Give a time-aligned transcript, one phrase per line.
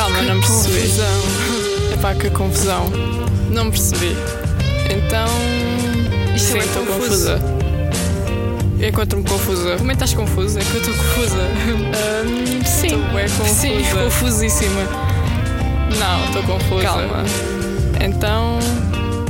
[0.00, 0.80] Calma, não percebi.
[0.80, 1.22] confusão.
[1.92, 2.90] Epá, que confusão.
[3.50, 4.16] Não percebi.
[4.88, 5.28] Então.
[6.34, 7.32] Isto sim, é estou confuso.
[7.32, 7.40] confusa.
[8.80, 9.76] Encontro-me confusa.
[9.76, 10.58] Como é que estás confusa?
[10.58, 11.36] É que eu estou confusa.
[11.36, 12.86] Ahm, sim,
[13.26, 14.00] Estou sim, confusa.
[14.04, 14.80] confusíssima.
[15.98, 16.82] Não, estou confusa.
[16.82, 17.24] Calma.
[18.02, 18.58] Então,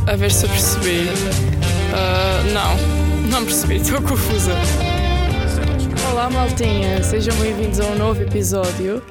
[0.06, 1.10] a ver se eu percebi.
[1.92, 4.52] Ah, não, não percebi, estou confusa.
[6.10, 9.02] Olá, maltinha, sejam bem-vindos a um novo episódio.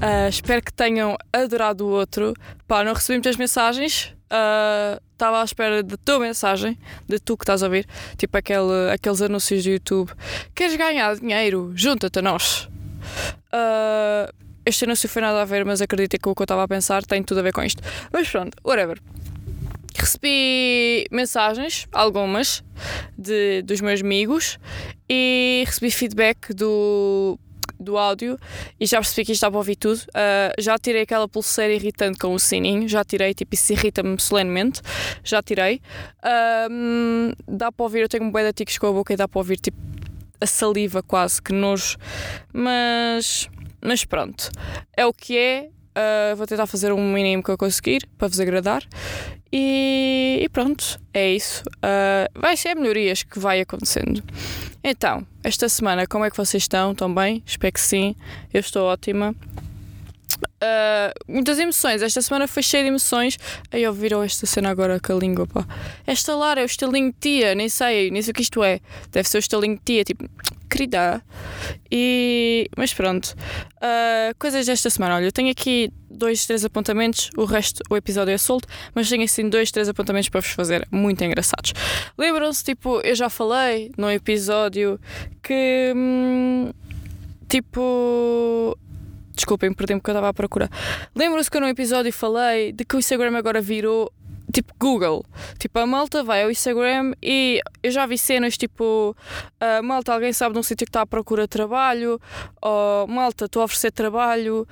[0.00, 2.34] Ah, espero que tenham adorado o outro.
[2.66, 4.14] Pá, não recebi muitas mensagens.
[4.30, 7.88] Ah, Estava à espera da tua mensagem, de tu que estás a ouvir.
[8.16, 10.12] Tipo aquele, aqueles anúncios do YouTube.
[10.54, 11.72] Queres ganhar dinheiro?
[11.74, 12.68] Junta-te a nós.
[13.50, 14.32] Ah,
[14.64, 17.02] este anúncio foi nada a ver, mas acredita que o que eu estava a pensar
[17.04, 17.82] tem tudo a ver com isto.
[18.12, 19.00] Mas pronto, whatever.
[19.98, 22.62] Recebi mensagens, algumas,
[23.16, 24.58] de, dos meus amigos
[25.08, 27.38] e recebi feedback do,
[27.78, 28.38] do áudio
[28.78, 30.00] e já percebi que isto estava a ouvir tudo.
[30.14, 34.80] Ah, já tirei aquela pulseira irritante com o sininho, já tirei, tipo, isso irrita-me solenemente.
[35.22, 35.80] Já tirei.
[36.22, 39.16] Ah, hum, dá para ouvir, eu tenho um bué de ticos com a boca e
[39.16, 39.78] dá para ouvir, tipo,
[40.40, 41.96] a saliva quase, que nojo.
[42.52, 43.48] Mas,
[43.80, 44.50] mas pronto,
[44.96, 45.70] é o que é.
[45.98, 48.84] Ah, vou tentar fazer o mínimo que eu conseguir para vos agradar.
[49.52, 51.64] E, e pronto, é isso.
[51.82, 54.22] Ah, vai ser melhorias que vai acontecendo.
[54.84, 56.92] Então, esta semana, como é que vocês estão?
[56.92, 57.42] Estão bem?
[57.44, 58.14] Espero que sim.
[58.54, 59.34] Eu estou ótima.
[60.60, 62.02] Ah, muitas emoções.
[62.02, 63.38] Esta semana foi cheia de emoções.
[63.70, 65.66] Aí ouviram esta cena agora com a língua, pá.
[66.06, 68.80] Esta Lara é o estalinho de tia, nem sei, nem sei o que isto é.
[69.12, 70.28] Deve ser o estalinho de tia, tipo,
[70.68, 71.22] querida.
[71.90, 72.68] E.
[72.76, 73.34] Mas pronto.
[73.80, 75.16] Ah, coisas desta semana.
[75.16, 77.30] Olha, eu tenho aqui dois, três apontamentos.
[77.36, 78.66] O resto, o episódio é solto.
[78.94, 80.86] Mas tenho assim dois, três apontamentos para vos fazer.
[80.90, 81.72] Muito engraçados.
[82.16, 84.98] Lembram-se, tipo, eu já falei no episódio
[85.42, 85.92] que.
[85.94, 86.72] hum,
[87.48, 88.76] tipo.
[89.38, 90.68] Desculpem, perdi-me porque eu estava à procura.
[91.14, 94.12] Lembram-se que eu no episódio falei de que o Instagram agora virou
[94.52, 95.24] tipo Google.
[95.60, 99.16] Tipo, a malta vai ao Instagram e eu já vi cenas tipo:
[99.60, 102.20] ah, malta, alguém sabe de um sítio que está à procura de trabalho,
[102.60, 104.66] ou malta, estou a oferecer trabalho.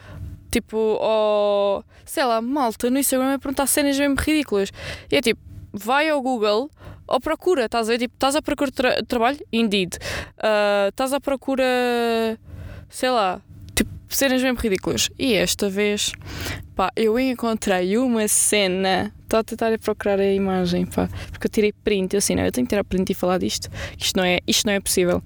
[0.51, 4.73] Tipo, ou sei lá, malta no Instagram é perguntar cenas mesmo ridículas.
[5.13, 5.41] E é tipo,
[5.73, 6.69] vai ao Google
[7.07, 7.99] ou procura, estás a ver?
[7.99, 9.39] Tipo, estás à procura de tra- trabalho?
[9.53, 9.97] Indeed.
[10.39, 11.63] Ah, estás à procura,
[12.89, 13.41] sei lá,
[14.09, 15.11] cenas mesmo ridículas.
[15.19, 16.13] E esta vez,
[16.75, 19.13] pá, eu encontrei uma cena.
[19.23, 22.15] Estou a tentar procurar a imagem, pá, porque eu tirei print.
[22.15, 23.69] Eu assim, não, eu tenho que tirar print e falar disto.
[23.99, 25.23] Isto não é, isto não é possível.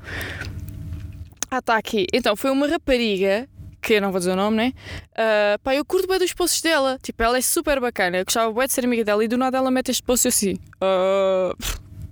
[1.51, 2.07] Ah, está aqui.
[2.13, 3.49] Então, foi uma rapariga,
[3.83, 4.73] que eu não vou dizer o nome, né?
[5.17, 6.99] Ah, pá, eu curto bem dos posts dela.
[7.03, 8.19] Tipo, ela é super bacana.
[8.19, 10.57] Eu gostava bem de ser amiga dela e do nada ela mete este post assim.
[10.81, 11.55] ah,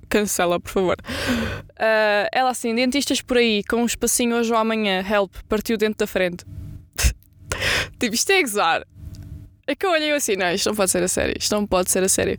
[0.09, 0.97] cancela, por favor.
[1.79, 5.99] Ah, ela assim, dentistas por aí, com um espacinho hoje ou amanhã, help, partiu dentro
[5.99, 6.45] da frente.
[7.99, 8.87] tipo, isto é gozar.
[9.71, 11.91] É que eu olhei assim, não, isto não pode ser a sério, isto não pode
[11.91, 12.39] ser a sério.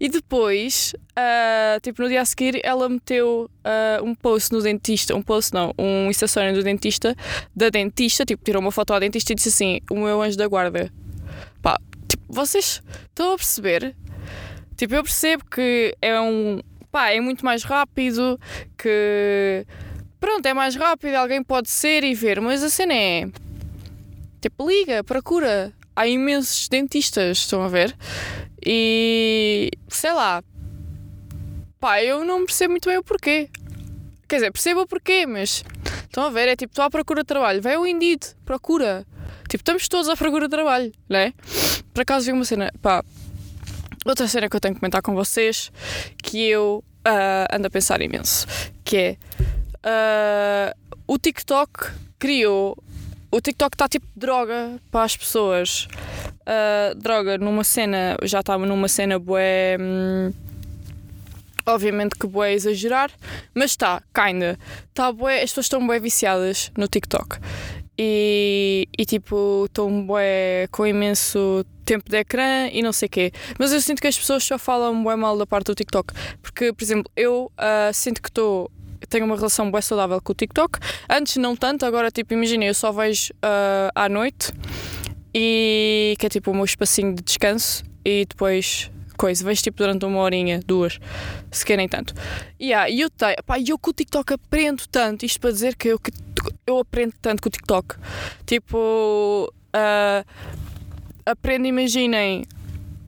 [0.00, 5.14] E depois, ah, tipo, no dia a seguir, ela meteu ah, um post no dentista,
[5.14, 7.14] um post não, um story do dentista,
[7.54, 10.48] da dentista, tipo, tirou uma foto à dentista e disse assim: O meu anjo da
[10.48, 10.90] guarda.
[11.60, 13.94] Pá, tipo, vocês estão a perceber?
[14.74, 16.60] Tipo, eu percebo que é um.
[16.90, 18.38] Pá, é muito mais rápido,
[18.76, 19.66] que.
[20.18, 23.26] pronto, é mais rápido, alguém pode ser e ver, mas a cena é.
[24.40, 25.72] tipo, liga, procura.
[25.94, 27.96] Há imensos dentistas, estão a ver?
[28.64, 29.70] E.
[29.88, 30.42] sei lá.
[31.78, 33.48] Pá, eu não percebo muito bem o porquê.
[34.28, 35.64] Quer dizer, percebo o porquê, mas.
[36.04, 36.48] Estão a ver?
[36.48, 37.62] É tipo, estou à procura de trabalho.
[37.62, 39.06] Vai ao Indeed, procura.
[39.48, 41.32] Tipo, estamos todos à procura de trabalho, não é?
[41.92, 42.70] Por acaso vi uma cena.
[42.80, 43.04] Pá,
[44.10, 45.72] outra cena que eu tenho que comentar com vocês
[46.22, 48.46] que eu ah, ando a pensar imenso.
[48.84, 49.16] Que é.
[49.82, 50.76] ah,
[51.06, 52.76] o TikTok criou.
[53.30, 55.88] O TikTok está tipo droga para as pessoas.
[56.44, 58.16] Ah, droga numa cena.
[58.22, 59.76] Já estava numa cena bué.
[59.80, 60.32] hum,
[61.66, 63.10] obviamente que bué exagerar,
[63.54, 64.58] mas está, kinda.
[64.92, 67.38] Tá bué, as pessoas estão bué viciadas no TikTok.
[68.02, 73.30] E, e tipo, estão bué com imenso tempo de ecrã e não sei quê.
[73.58, 76.14] Mas eu sinto que as pessoas só falam bué mal da parte do TikTok.
[76.40, 78.70] Porque, por exemplo, eu ah, sinto que estou
[79.10, 80.78] tenho uma relação bué saudável com o TikTok.
[81.10, 84.50] Antes não tanto, agora tipo, imagina, eu só vejo ah, à noite
[85.34, 90.06] e que é tipo o meu espacinho de descanso e depois coisa, vejo tipo durante
[90.06, 90.98] uma horinha, duas,
[91.50, 92.14] se querem tanto.
[92.58, 95.76] Yeah, e eu tenho, pá, e eu com o TikTok aprendo tanto, isto para dizer
[95.76, 96.10] que eu, que
[96.66, 97.96] eu aprendo tanto com o TikTok.
[98.46, 100.24] Tipo, ah,
[101.24, 102.44] aprendo, imaginem,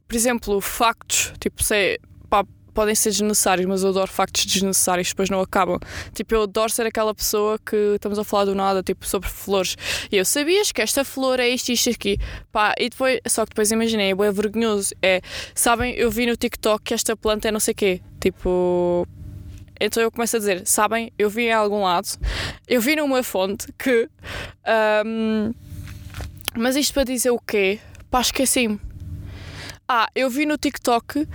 [0.06, 1.99] por exemplo, factos, tipo, sei,
[2.29, 5.79] pá, podem ser desnecessários, mas eu adoro factos desnecessários depois não acabam.
[6.14, 9.76] Tipo, eu adoro ser aquela pessoa que estamos a falar do nada, tipo, sobre flores.
[10.11, 12.19] E eu sabias que esta flor é isto isto aqui.
[12.50, 14.94] Pá, e depois, só que depois imaginei, é vergonhoso.
[15.02, 15.20] É,
[15.55, 18.00] sabem, eu vi no TikTok que esta planta é não sei quê.
[18.20, 19.06] Tipo.
[19.84, 22.06] Então eu começo a dizer, sabem, eu vi em algum lado,
[22.69, 24.08] eu vi numa fonte que.
[25.05, 25.52] Um,
[26.56, 27.81] mas isto para dizer o quê?
[28.08, 28.79] Pá, esqueci-me.
[29.88, 31.26] Ah, eu vi no TikTok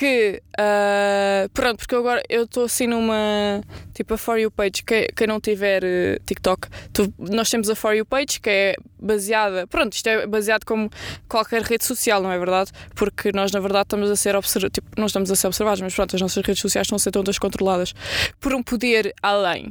[0.00, 3.60] que uh, pronto, porque agora eu estou assim numa
[3.92, 7.74] tipo a For You page, que, quem não tiver uh, TikTok, tu, nós temos a
[7.74, 10.88] For You page que é baseada, pronto, isto é baseado como
[11.28, 12.70] qualquer rede social, não é verdade?
[12.94, 15.94] Porque nós na verdade estamos a ser observados, tipo, não estamos a ser observados, mas
[15.94, 17.92] pronto, as nossas redes sociais estão a ser todas controladas
[18.40, 19.70] por um poder além.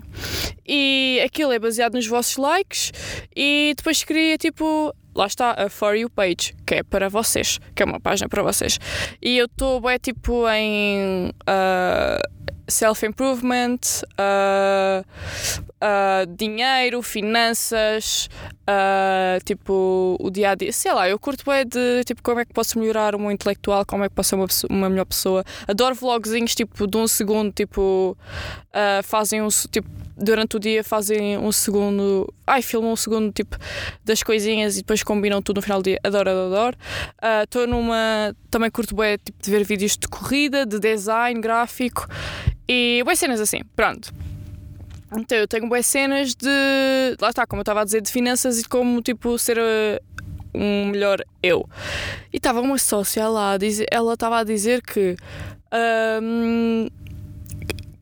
[0.64, 2.92] E aquilo é baseado nos vossos likes
[3.36, 7.84] e depois cria tipo lá está a For You page, que é para vocês, que
[7.84, 8.80] é uma página para vocês.
[9.22, 13.80] E eu estou bem tipo em uh, self-improvement,
[14.18, 18.30] uh, uh, dinheiro, finanças,
[19.44, 20.72] tipo o dia a dia.
[20.72, 23.86] Sei lá, eu curto bem de tipo como é que posso melhorar o meu intelectual,
[23.86, 25.44] como é que posso ser uma, uma melhor pessoa.
[25.68, 28.18] Adoro vlogzinhos tipo de um segundo, tipo
[29.04, 29.90] fazem um tipo
[30.20, 32.32] durante o dia fazem um segundo.
[32.46, 33.58] Ai, filmam um segundo tipo
[34.04, 36.00] das coisinhas e depois combinam tudo no final do dia.
[36.04, 36.78] Adoro, adoro, adoro.
[37.44, 38.36] Estou uh, numa.
[38.52, 42.08] Também curto bem tipo, de ver vídeos de corrida, de design gráfico
[42.68, 43.62] e boas cenas assim.
[43.76, 44.14] Pronto.
[45.18, 46.48] Então eu tenho boas cenas de.
[47.20, 49.58] Lá está, como eu estava a dizer, de finanças e como tipo ser.
[49.58, 50.10] Uh,
[50.54, 51.68] um melhor eu.
[52.34, 53.56] E estava uma sócia lá,
[53.92, 55.16] ela estava a dizer que
[56.22, 56.88] um,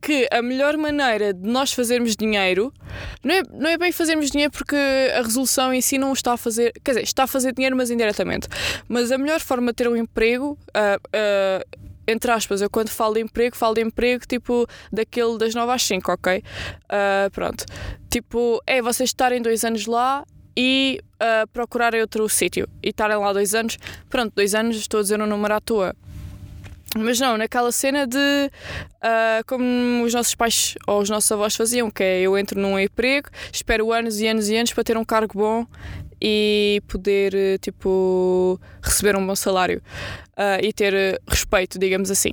[0.08, 2.72] que a melhor maneira de nós fazermos dinheiro
[3.22, 6.36] não é, não é bem fazermos dinheiro porque a resolução em si não está a
[6.38, 8.48] fazer, quer dizer, está a fazer dinheiro, mas indiretamente.
[8.88, 10.58] Mas a melhor forma de ter um emprego.
[10.68, 15.54] Uh, uh, entre aspas, eu quando falo de emprego, falo de emprego tipo daquele das
[15.54, 16.38] 9 às 5, ok?
[16.38, 17.66] Uh, pronto.
[18.08, 20.24] Tipo, é vocês estarem dois anos lá
[20.56, 23.76] e uh, procurarem outro sítio e estarem lá dois anos.
[24.08, 25.94] Pronto, dois anos, estou a dizer um número à toa.
[26.96, 31.90] Mas não, naquela cena de uh, como os nossos pais ou os nossos avós faziam,
[31.90, 35.04] que é eu entro num emprego, espero anos e anos e anos para ter um
[35.04, 35.66] cargo bom
[36.20, 39.82] e poder tipo receber um bom salário
[40.32, 42.32] uh, e ter respeito, digamos assim.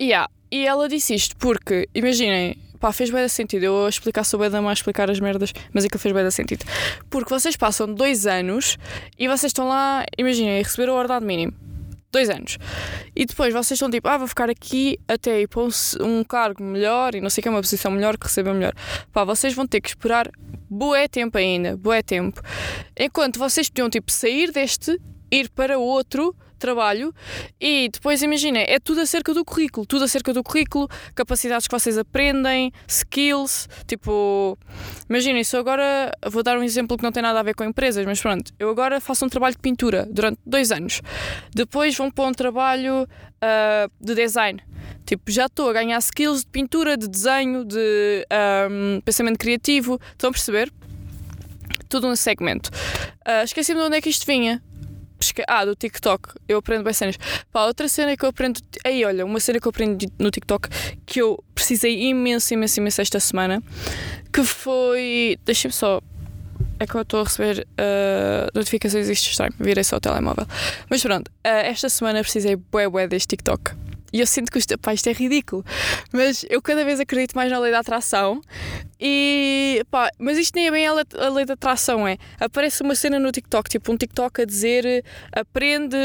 [0.00, 0.28] Yeah.
[0.50, 3.64] E ela disse isto porque, imaginem, pá, fez bem sentido.
[3.64, 6.64] Eu a explicar sobre a mais explicar as merdas, mas aquilo fez bem sentido.
[7.10, 8.78] Porque vocês passam dois anos
[9.18, 11.65] e vocês estão lá, imaginem, a receber o ordenado mínimo
[12.10, 12.58] dois anos.
[13.14, 15.68] E depois vocês estão tipo, ah, vou ficar aqui até ir para um,
[16.00, 18.74] um cargo melhor e não sei o que, uma posição melhor que receba melhor.
[19.12, 20.30] Pá, vocês vão ter que esperar
[20.68, 22.40] bué tempo ainda, bué tempo.
[22.98, 25.00] Enquanto vocês podiam tipo sair deste,
[25.30, 27.14] ir para outro trabalho
[27.60, 31.98] e depois imagina, é tudo acerca do currículo, tudo acerca do currículo, capacidades que vocês
[31.98, 34.58] aprendem, skills, tipo,
[35.08, 37.64] imaginem, se eu agora vou dar um exemplo que não tem nada a ver com
[37.64, 41.00] empresas, mas pronto, eu agora faço um trabalho de pintura durante dois anos,
[41.54, 44.62] depois vão para um trabalho uh, de design.
[45.04, 48.26] Tipo, já estou a ganhar skills de pintura, de desenho, de
[48.68, 50.00] um, pensamento criativo.
[50.10, 50.72] Estão a perceber?
[51.88, 52.70] Tudo um segmento.
[53.24, 54.60] Uh, Esqueci-me de onde é que isto vinha.
[55.46, 56.34] Ah, do TikTok.
[56.48, 57.16] Eu aprendo bem cenas.
[57.52, 58.60] Pá, outra cena que eu aprendo.
[58.84, 60.68] Aí, olha, uma cena que eu aprendi no TikTok
[61.04, 63.62] que eu precisei imenso, imenso, imenso esta semana.
[64.32, 65.38] Que foi.
[65.44, 66.00] Deixa-me só.
[66.78, 69.52] É que eu estou a receber uh, notificações isto estranho.
[69.58, 70.46] Virei só o telemóvel.
[70.90, 73.85] Mas pronto, uh, esta semana precisei bué, bué deste TikTok.
[74.16, 75.62] E eu sinto que isto, pá, isto é ridículo.
[76.10, 78.40] Mas eu cada vez acredito mais na lei da atração.
[78.98, 82.16] E pá, mas isto nem é bem a a lei da atração, é.
[82.40, 85.98] Aparece uma cena no TikTok, tipo um TikTok a dizer aprende,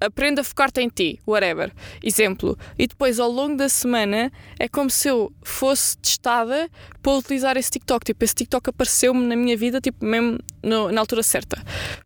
[0.00, 1.72] aprende a focar-te em ti, whatever.
[2.00, 2.56] Exemplo.
[2.78, 6.70] E depois ao longo da semana é como se eu fosse testada
[7.02, 8.04] para utilizar esse TikTok.
[8.04, 11.60] Tipo, esse TikTok apareceu-me na minha vida, tipo, mesmo no, na altura certa.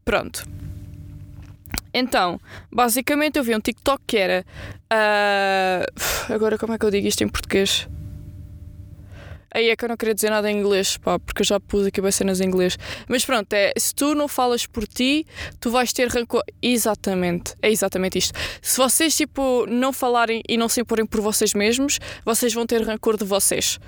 [0.06, 0.42] Pronto.
[1.94, 2.40] Então,
[2.72, 4.44] basicamente eu vi um TikTok que era.
[4.92, 7.88] Uh, agora, como é que eu digo isto em português?
[9.54, 11.86] Aí é que eu não queria dizer nada em inglês, pá, porque eu já pus
[11.86, 12.76] aqui cenas em inglês.
[13.08, 15.24] Mas pronto, é, se tu não falas por ti,
[15.60, 16.42] tu vais ter rancor.
[16.60, 18.36] Exatamente, é exatamente isto.
[18.60, 22.82] Se vocês, tipo, não falarem e não se imporem por vocês mesmos, vocês vão ter
[22.82, 23.78] rancor de vocês.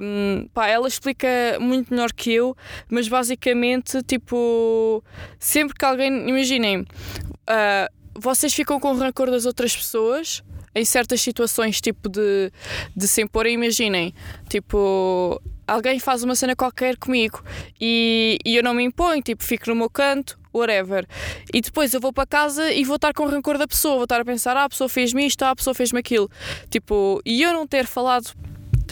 [0.00, 1.28] Um, pá, ela explica
[1.60, 2.56] muito melhor que eu,
[2.88, 5.02] mas basicamente, tipo,
[5.38, 6.28] sempre que alguém.
[6.28, 12.50] Imaginem, uh, vocês ficam com rancor das outras pessoas em certas situações, tipo de,
[12.96, 14.14] de se imporem, imaginem,
[14.48, 17.42] tipo, alguém faz uma cena qualquer comigo
[17.80, 21.06] e, e eu não me imponho, tipo, fico no meu canto, whatever.
[21.52, 24.20] E depois eu vou para casa e vou estar com rancor da pessoa, vou estar
[24.20, 26.30] a pensar, ah, a pessoa fez-me isto, ah, a pessoa fez-me aquilo.
[26.70, 28.32] Tipo, e eu não ter falado,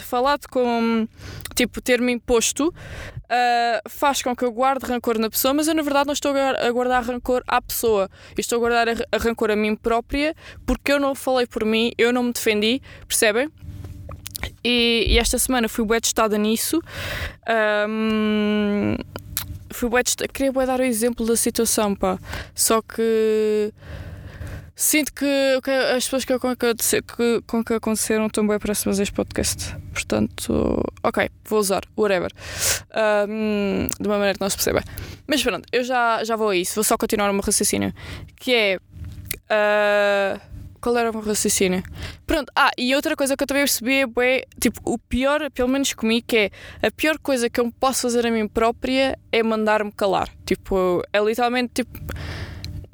[0.03, 1.07] falado com,
[1.55, 5.81] tipo, ter-me imposto, uh, faz com que eu guarde rancor na pessoa, mas eu na
[5.81, 8.09] verdade não estou a guardar rancor à pessoa.
[8.29, 11.65] Eu estou a guardar a, a rancor a mim própria porque eu não falei por
[11.65, 13.49] mim, eu não me defendi, percebem?
[14.63, 16.81] E, e, esta semana fui bem testada nisso.
[17.87, 18.95] Um,
[19.71, 20.27] fui bué testada.
[20.27, 22.19] Queria bué dar o exemplo da situação, pá.
[22.53, 23.73] Só que
[24.83, 28.99] sinto que, que as pessoas que, com, que, que, com que aconteceram estão bem próximas
[28.99, 29.75] a este podcast.
[29.93, 32.31] Portanto, ok, vou usar, whatever.
[33.27, 34.83] Um, de uma maneira que não se perceba.
[35.25, 36.75] Mas pronto, eu já, já vou a isso.
[36.75, 37.93] Vou só continuar o meu raciocínio.
[38.35, 38.77] Que é.
[39.49, 41.81] Uh, qual era o meu raciocínio?
[42.27, 45.93] Pronto, ah, e outra coisa que eu também percebi é, tipo, o pior, pelo menos
[45.93, 46.51] comigo, que é
[46.85, 50.27] a pior coisa que eu posso fazer a mim própria é mandar-me calar.
[50.45, 51.99] Tipo, é literalmente, tipo,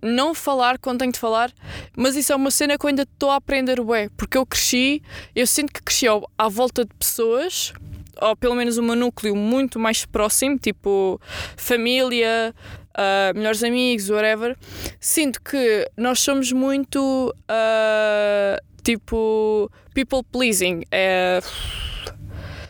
[0.02, 1.52] não falar quando tenho de falar,
[1.96, 5.02] mas isso é uma cena que eu ainda estou a aprender bué, porque eu cresci,
[5.36, 6.06] eu sinto que cresci
[6.38, 7.74] à volta de pessoas
[8.22, 11.20] ou pelo menos meu núcleo muito mais próximo, tipo
[11.56, 12.54] família,
[12.90, 14.58] uh, melhores amigos, whatever,
[15.00, 20.84] sinto que nós somos muito uh, tipo people pleasing.
[20.92, 21.40] É,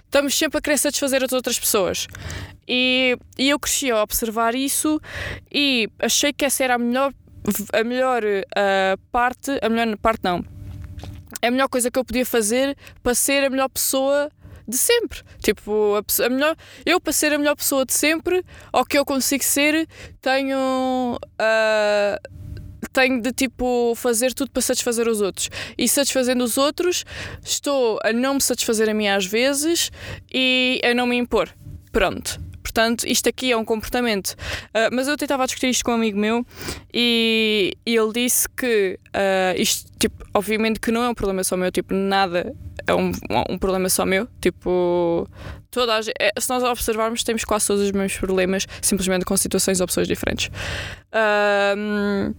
[0.06, 2.08] estamos sempre a querer satisfazer as outras pessoas.
[2.72, 5.02] E, e eu cresci a observar isso
[5.52, 7.12] e achei que essa era a melhor,
[7.74, 10.46] a melhor uh, parte, a melhor parte não,
[11.42, 14.30] a melhor coisa que eu podia fazer para ser a melhor pessoa
[14.68, 15.22] de sempre.
[15.42, 19.04] Tipo, a, a, melhor, eu para ser a melhor pessoa de sempre, ou que eu
[19.04, 19.88] consigo ser,
[20.22, 21.18] tenho.
[21.42, 22.40] Uh,
[22.94, 25.50] tenho de tipo fazer tudo para satisfazer os outros.
[25.78, 27.04] E satisfazendo os outros,
[27.44, 29.92] estou a não me satisfazer a mim às vezes
[30.34, 31.50] e a não me impor.
[31.92, 32.49] Pronto.
[32.62, 34.32] Portanto, isto aqui é um comportamento.
[34.70, 36.46] Uh, mas eu tentava discutir isto com um amigo meu
[36.94, 41.58] e, e ele disse que uh, isto, tipo, obviamente que não é um problema só
[41.58, 42.56] meu, tipo, nada
[42.88, 43.12] é um,
[43.50, 44.28] um problema só meu.
[44.42, 45.28] Tipo,
[45.72, 49.80] toda a, é, se nós observarmos, temos quase todos os mesmos problemas, simplesmente com situações
[49.80, 50.50] ou pessoas diferentes.
[51.78, 52.34] Um,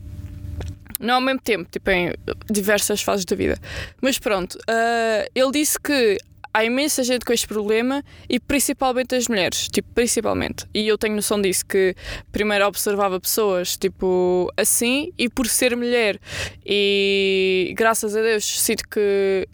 [0.98, 2.12] não ao mesmo tempo, tipo em
[2.50, 3.58] diversas fases da vida.
[4.02, 6.18] Mas pronto, uh, ele disse que
[6.52, 10.66] há imensa gente com este problema e principalmente as mulheres, tipo, principalmente.
[10.74, 11.94] E eu tenho noção disso, que
[12.32, 16.18] primeiro observava pessoas, tipo, assim, e por ser mulher
[16.64, 19.48] e graças a Deus sinto que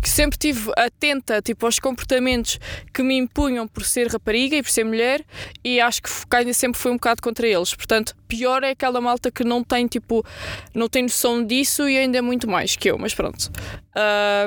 [0.00, 2.58] que sempre tive atenta tipo, aos comportamentos
[2.94, 5.24] que me impunham por ser rapariga e por ser mulher
[5.64, 7.74] e acho que ainda sempre foi um bocado contra eles.
[7.74, 10.24] Portanto, pior é aquela malta que não tem tipo
[10.72, 13.50] não tem noção disso e ainda é muito mais que eu, mas pronto.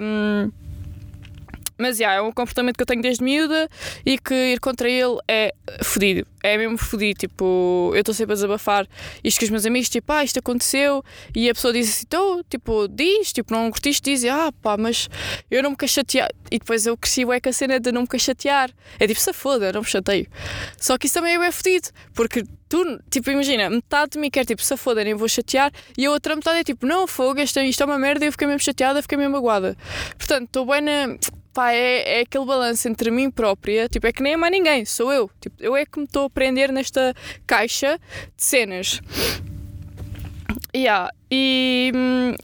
[0.02, 0.52] Um,
[1.80, 3.70] mas yeah, é um comportamento que eu tenho desde miúda
[4.06, 6.28] e que ir contra ele é fodido.
[6.44, 7.20] É mesmo fodido.
[7.20, 8.88] Tipo, eu estou sempre a desabafar
[9.24, 11.04] isto com os meus amigos, tipo, ah, isto aconteceu.
[11.34, 15.10] E a pessoa diz assim, então, tipo, diz, tipo, não curtiste, diz, ah, pá, mas
[15.50, 16.30] eu não me quero chatear.
[16.52, 18.70] E depois eu cresci é com a cena de não me quero chatear.
[19.00, 20.28] É tipo, se foda, não me chateio.
[20.78, 24.62] Só que isso também é fodido, porque tu, tipo, imagina, metade de mim quer tipo,
[24.62, 27.82] se foda, nem vou chatear, e a outra metade é tipo, não, fogo, isto, isto
[27.82, 29.78] é uma merda, eu fiquei mesmo chateada, fiquei mesmo magoada.
[30.18, 31.18] Portanto, estou bem na
[31.60, 34.86] pá, é, é aquele balanço entre mim própria, tipo, é que nem é mais ninguém,
[34.86, 35.30] sou eu.
[35.42, 37.14] Tipo, eu é que me estou a prender nesta
[37.46, 38.00] caixa
[38.38, 39.02] de cenas.
[40.74, 41.12] Yeah.
[41.30, 41.92] E,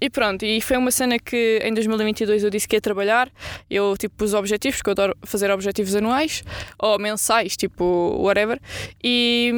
[0.02, 3.32] e pronto, e foi uma cena que em 2022 eu disse que ia trabalhar.
[3.70, 6.44] Eu tipo pus objetivos, porque eu adoro fazer objetivos anuais
[6.78, 8.60] ou mensais, tipo whatever.
[9.02, 9.54] E,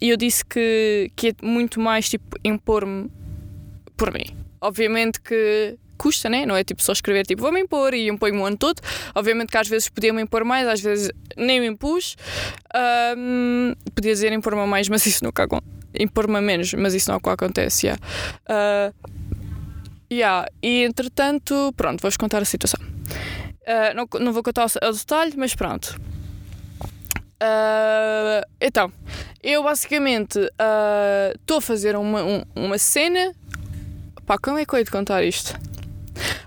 [0.00, 3.10] e eu disse que, que ia muito mais tipo impor-me
[3.98, 4.24] por mim.
[4.62, 6.46] Obviamente que custa, né?
[6.46, 8.80] Não é tipo só escrever tipo vou-me impor e impõe-me o ano todo.
[9.14, 12.16] Obviamente que às vezes podia-me impor mais, às vezes nem me impus.
[13.16, 15.70] Um, podia dizer impor-me mais, mas isso nunca acontece.
[15.98, 17.88] Impor-me menos, mas isso nunca acontece.
[17.88, 18.02] Yeah.
[18.48, 19.10] Uh,
[20.10, 20.48] yeah.
[20.62, 22.80] E entretanto, pronto, vou-vos contar a situação.
[22.80, 26.00] Uh, não, não vou contar o detalhe, mas pronto.
[27.42, 28.92] Uh, então,
[29.42, 33.32] eu basicamente estou uh, a fazer uma, um, uma cena.
[34.26, 35.58] Pá, como é que eu hei de contar isto?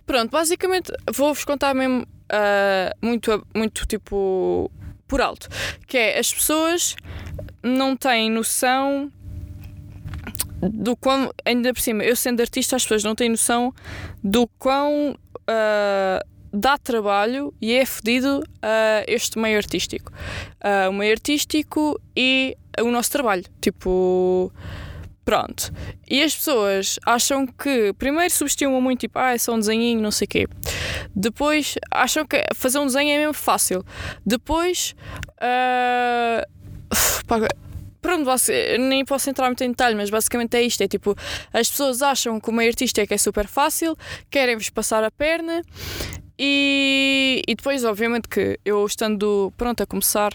[0.06, 4.72] Pronto, basicamente vou-vos contar mesmo uh, muito, muito tipo
[5.08, 5.48] por alto.
[5.88, 6.96] Que é as pessoas
[7.62, 9.12] não têm noção
[10.62, 13.74] do quão, ainda por cima, eu sendo artista, as pessoas não têm noção
[14.24, 20.12] do quão uh, dá trabalho e é fedido uh, este meio artístico.
[20.64, 23.44] Uh, o meio artístico e o nosso trabalho.
[23.60, 24.52] Tipo
[25.26, 25.72] Pronto.
[26.10, 30.12] E as pessoas acham que primeiro subestimam muito, tipo, ah, é só um desenhinho, não
[30.12, 30.48] sei o quê.
[31.16, 33.86] Depois acham que fazer um desenho é mesmo fácil.
[34.26, 34.96] Depois.
[35.40, 36.46] Uh,
[38.02, 38.30] pronto,
[38.80, 41.16] nem posso entrar muito em detalhe, mas basicamente é isto: é tipo,
[41.54, 43.96] as pessoas acham que uma artista é é super fácil,
[44.30, 45.62] querem-vos passar a perna.
[46.38, 50.34] E, e depois, obviamente, que eu estando pronto a começar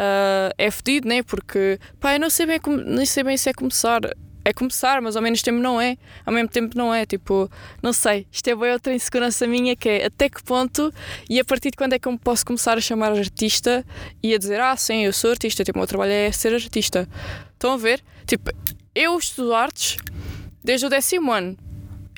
[0.00, 1.22] uh, é fedido, né?
[1.22, 4.00] Porque pá, eu não sei, bem, nem sei bem se é começar
[4.44, 7.50] é começar, mas ao menos tempo não é, ao mesmo tempo não é, tipo,
[7.82, 10.92] não sei, isto é bem outra insegurança minha que é até que ponto
[11.28, 13.84] e a partir de quando é que eu posso começar a chamar artista
[14.22, 17.08] e a dizer, ah sim, eu sou artista, tipo, o meu trabalho é ser artista.
[17.52, 18.02] Estão a ver?
[18.26, 18.50] Tipo,
[18.94, 19.98] eu estudo artes
[20.64, 21.56] desde o décimo ano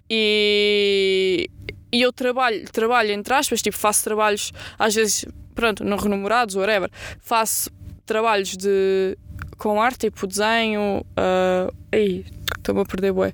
[0.08, 1.50] e,
[1.92, 6.90] e eu trabalho, trabalho entre aspas, tipo, faço trabalhos às vezes, pronto, não remunerados, whatever,
[7.20, 7.70] faço
[8.06, 9.16] trabalhos de
[9.62, 11.06] com arte, tipo desenho.
[11.12, 13.32] Uh, aí, estou-me a perder, bué.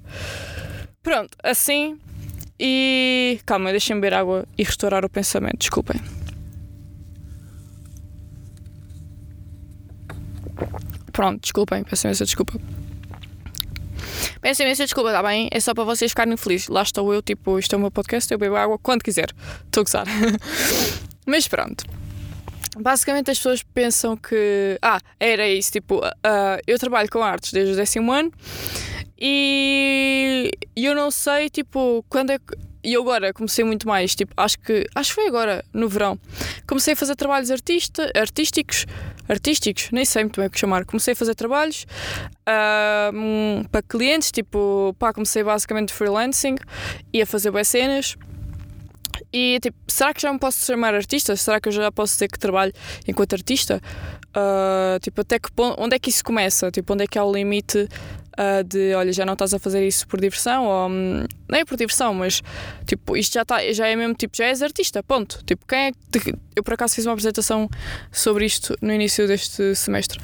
[1.03, 1.99] Pronto, assim.
[2.61, 3.41] E.
[3.47, 5.99] Calma, deixem-me beber água e restaurar o pensamento, desculpem.
[11.13, 12.61] Pronto, desculpem, peço imensa desculpa.
[14.41, 15.49] Peço imensa desculpa, está bem?
[15.51, 16.69] É só para vocês ficarem felizes.
[16.69, 19.31] Lá estou eu, tipo, isto é o meu podcast, eu bebo água quando quiser.
[19.65, 20.07] Estou a gozar.
[21.27, 21.85] Mas pronto
[22.79, 24.79] basicamente as pessoas pensam que.
[24.81, 25.73] Ah, era isso.
[25.73, 28.33] Tipo, uh, eu trabalho com artes desde o décimo ano
[29.21, 32.69] e eu não sei, tipo, quando é que.
[32.85, 34.87] E agora comecei muito mais, tipo, acho que.
[34.95, 36.19] Acho que foi agora, no verão.
[36.67, 38.87] Comecei a fazer trabalhos artista, artísticos.
[39.29, 40.87] Artísticos, nem sei muito bem o que chamar.
[40.87, 41.87] Comecei a fazer trabalhos
[42.45, 46.57] para clientes, tipo, pá, comecei basicamente freelancing
[47.13, 48.17] e a fazer boas cenas.
[49.33, 51.37] E tipo, será que já me posso chamar artista?
[51.37, 52.73] Será que eu já posso dizer que trabalho
[53.07, 53.81] enquanto artista?
[54.31, 56.71] Uh, tipo, até que ponto, onde é que isso começa?
[56.71, 57.89] Tipo, onde é que há o limite
[58.39, 61.65] uh, de olha, já não estás a fazer isso por diversão, ou um, não é
[61.65, 62.43] por diversão, mas
[62.87, 65.43] tipo, isto já, tá, já é mesmo tipo, já és artista, ponto.
[65.45, 66.35] Tipo, quem é que.
[66.55, 67.69] Eu por acaso fiz uma apresentação
[68.11, 70.21] sobre isto no início deste semestre.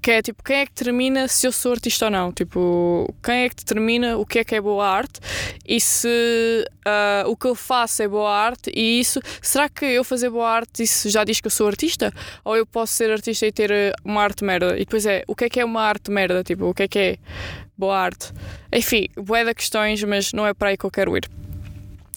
[0.00, 2.32] Que é tipo, quem é que determina se eu sou artista ou não?
[2.32, 5.20] Tipo, quem é que determina o que é que é boa arte
[5.66, 6.08] e se
[6.86, 10.48] uh, o que eu faço é boa arte e isso, será que eu fazer boa
[10.48, 12.12] arte isso já diz que eu sou artista?
[12.44, 14.76] Ou eu posso ser artista e ter uma arte merda?
[14.76, 16.42] E depois é, o que é que é uma arte merda?
[16.42, 17.18] Tipo, o que é que é?
[17.76, 18.32] Boa arte.
[18.72, 21.28] Enfim, boé de questões, mas não é para aí que eu quero ir.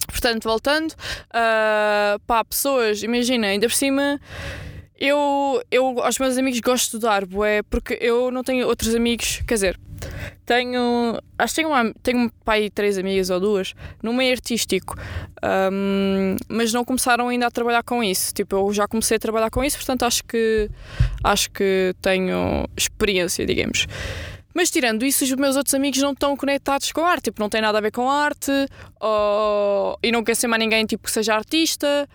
[0.06, 4.20] Portanto, voltando, uh, pá, pessoas, imagina, ainda por cima,
[4.98, 9.42] eu, eu aos meus amigos gosto de estudar, boé, porque eu não tenho outros amigos,
[9.46, 9.80] quer dizer,
[10.44, 14.32] tenho, acho que tenho, uma, tenho um pai e três amigas ou duas no meio
[14.32, 14.96] artístico,
[15.72, 18.32] um, mas não começaram ainda a trabalhar com isso.
[18.32, 20.70] Tipo, eu já comecei a trabalhar com isso, portanto acho que
[21.24, 23.86] acho que tenho experiência, digamos.
[24.56, 27.50] Mas tirando isso, os meus outros amigos não estão conectados com a arte, tipo, não
[27.50, 28.50] tem nada a ver com arte,
[28.98, 29.98] ou...
[30.02, 32.08] e não ser mais ninguém tipo, que seja artista,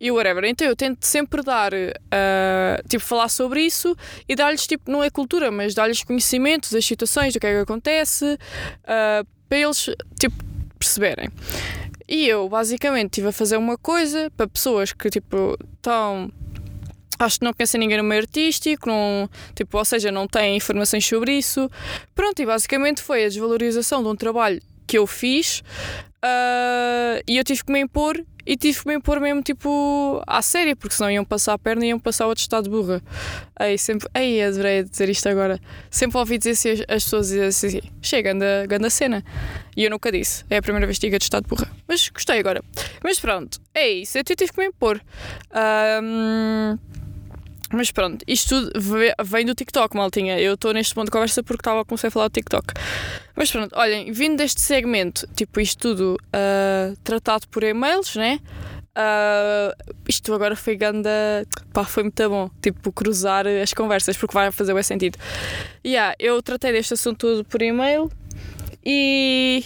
[0.00, 0.44] e whatever.
[0.44, 3.96] Então eu tento sempre dar, uh, tipo, falar sobre isso
[4.28, 7.60] e dar-lhes, tipo, não é cultura, mas dar-lhes conhecimentos das situações, do que é que
[7.60, 10.34] acontece, uh, para eles, tipo,
[10.76, 11.28] perceberem.
[12.08, 16.28] E eu, basicamente, estive a fazer uma coisa para pessoas que, tipo, estão
[17.18, 21.06] acho que não conhecem ninguém no meio artístico, não, tipo, ou seja, não têm informações
[21.06, 21.70] sobre isso.
[22.14, 25.60] Pronto, e basicamente foi a desvalorização de um trabalho que eu fiz
[26.24, 30.42] uh, e eu tive que me impor e tive que me impor mesmo tipo à
[30.42, 33.02] série, porque senão iam passar a perna e iam passar outro estado de burra.
[33.56, 35.58] Aí sempre, aí adorei dizer isto agora.
[35.90, 39.24] Sempre ouvi dizer assim, as pessoas dizem assim, chega, anda, anda cena.
[39.74, 41.70] E eu nunca disse, é a primeira vez que digo de estado de burra.
[41.88, 42.62] Mas gostei agora.
[43.02, 45.00] Mas pronto, é isso, eu tive que me impor.
[46.02, 46.78] Um,
[47.74, 48.80] mas pronto, isto tudo
[49.24, 50.38] vem do TikTok, maltinha.
[50.38, 52.74] Eu estou neste ponto de conversa porque estava a começar a falar do TikTok.
[53.34, 58.40] Mas pronto, olhem, vindo deste segmento, tipo isto tudo uh, tratado por e-mails, né?
[58.96, 61.10] Uh, isto agora foi ganda.
[61.72, 62.48] Pá, foi muito bom.
[62.62, 65.18] Tipo, cruzar as conversas, porque vai fazer o sentido.
[65.84, 68.10] Yeah, eu tratei deste assunto tudo por e-mail
[68.84, 69.64] e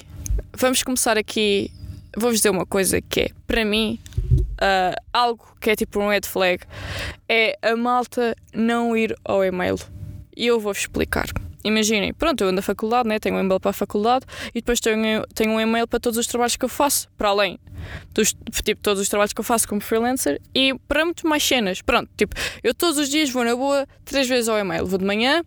[0.57, 1.71] vamos começar aqui.
[2.17, 3.99] Vou-vos dizer uma coisa que é, para mim,
[4.61, 6.65] uh, algo que é tipo um red flag
[7.29, 9.77] é a malta não ir ao e-mail.
[10.37, 11.27] E eu vou-vos explicar.
[11.65, 13.19] Imaginem, pronto, eu ando na faculdade, né?
[13.19, 16.27] tenho um e-mail para a faculdade e depois tenho, tenho um e-mail para todos os
[16.27, 17.59] trabalhos que eu faço, para além
[18.13, 21.83] dos tipo, todos os trabalhos que eu faço como freelancer e para muito mais cenas.
[21.83, 24.87] Pronto, tipo, eu todos os dias vou na boa três vezes ao e-mail.
[24.87, 25.43] Vou de manhã,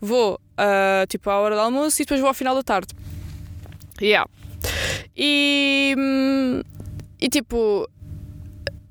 [0.00, 2.94] vou uh, tipo à hora do almoço e depois vou ao final da tarde.
[4.00, 4.28] Yeah.
[5.16, 6.62] E, hum,
[7.20, 7.88] e tipo,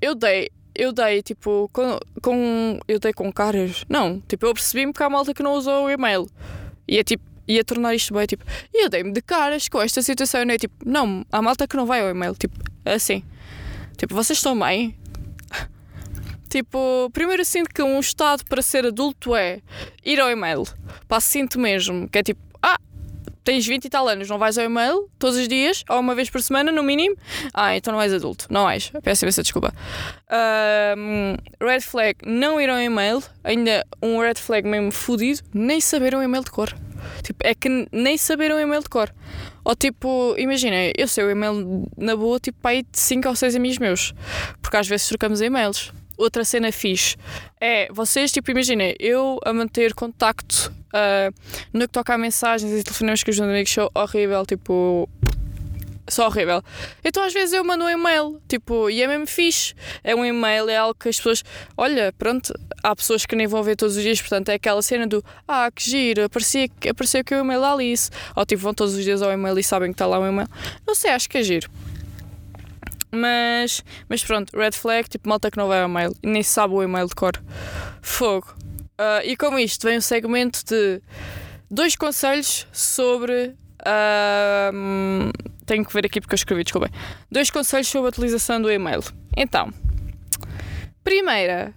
[0.01, 3.85] eu dei, eu dei, tipo, com, com eu dei com caras.
[3.87, 6.27] Não, tipo, eu percebi-me que há malta que não usou o e-mail.
[6.87, 10.01] E é tipo, ia tornar isto bem, tipo, e eu dei-me de caras com esta
[10.01, 13.23] situação, não é tipo, não, há malta que não vai ao e-mail, tipo, assim.
[13.97, 14.97] Tipo, vocês estão bem?
[16.49, 19.61] Tipo, primeiro eu sinto que um estado para ser adulto é
[20.03, 20.63] ir ao e-mail.
[21.07, 22.41] Pá, sinto mesmo, que é tipo,
[23.43, 26.29] tens 20 e tal anos, não vais ao e-mail todos os dias, ou uma vez
[26.29, 27.15] por semana, no mínimo.
[27.53, 28.47] Ah, então não és adulto.
[28.49, 28.91] Não és.
[29.03, 29.73] Peço imensa desculpa.
[30.97, 33.21] Um, red flag, não ir ao e-mail.
[33.43, 36.75] Ainda um red flag mesmo fodido, nem saber um e-mail de cor.
[37.23, 39.13] Tipo, é que nem saber um e-mail de cor.
[39.63, 43.55] Ou tipo, imagina, eu sei o e-mail na boa, tipo, aí de 5 ou 6
[43.55, 44.13] amigos meus.
[44.61, 47.17] Porque às vezes trocamos e-mails outra cena fixe
[47.59, 51.33] é vocês, tipo, imaginem, eu a manter contacto uh,
[51.73, 55.09] no que toca a mensagens e telefonemas que os meus amigos são horrível, tipo.
[56.07, 56.61] Só horrível.
[57.05, 59.73] Então às vezes eu mando um e-mail, tipo, e é mesmo fixe.
[60.03, 61.43] É um e-mail, é algo que as pessoas.
[61.77, 65.07] Olha, pronto, há pessoas que nem vão ver todos os dias, portanto é aquela cena
[65.07, 68.09] do Ah, que giro, aparecia, apareceu que o e-mail da Alice.
[68.35, 70.49] Ou tipo, vão todos os dias ao e-mail e sabem que está lá o e-mail.
[70.85, 71.69] Não sei, acho que é giro.
[73.11, 76.73] Mas, mas pronto, red flag, tipo malta que não vai ao mail e nem sabe
[76.73, 77.33] o e-mail de cor.
[78.01, 78.55] Fogo.
[79.01, 81.01] Uh, e com isto vem um segmento de
[81.69, 83.55] dois conselhos sobre.
[83.81, 85.31] Uh,
[85.65, 86.91] tenho que ver aqui porque eu escrevi, desculpem.
[87.31, 89.01] Dois conselhos sobre a utilização do e-mail.
[89.35, 89.73] Então,
[91.03, 91.73] primeira,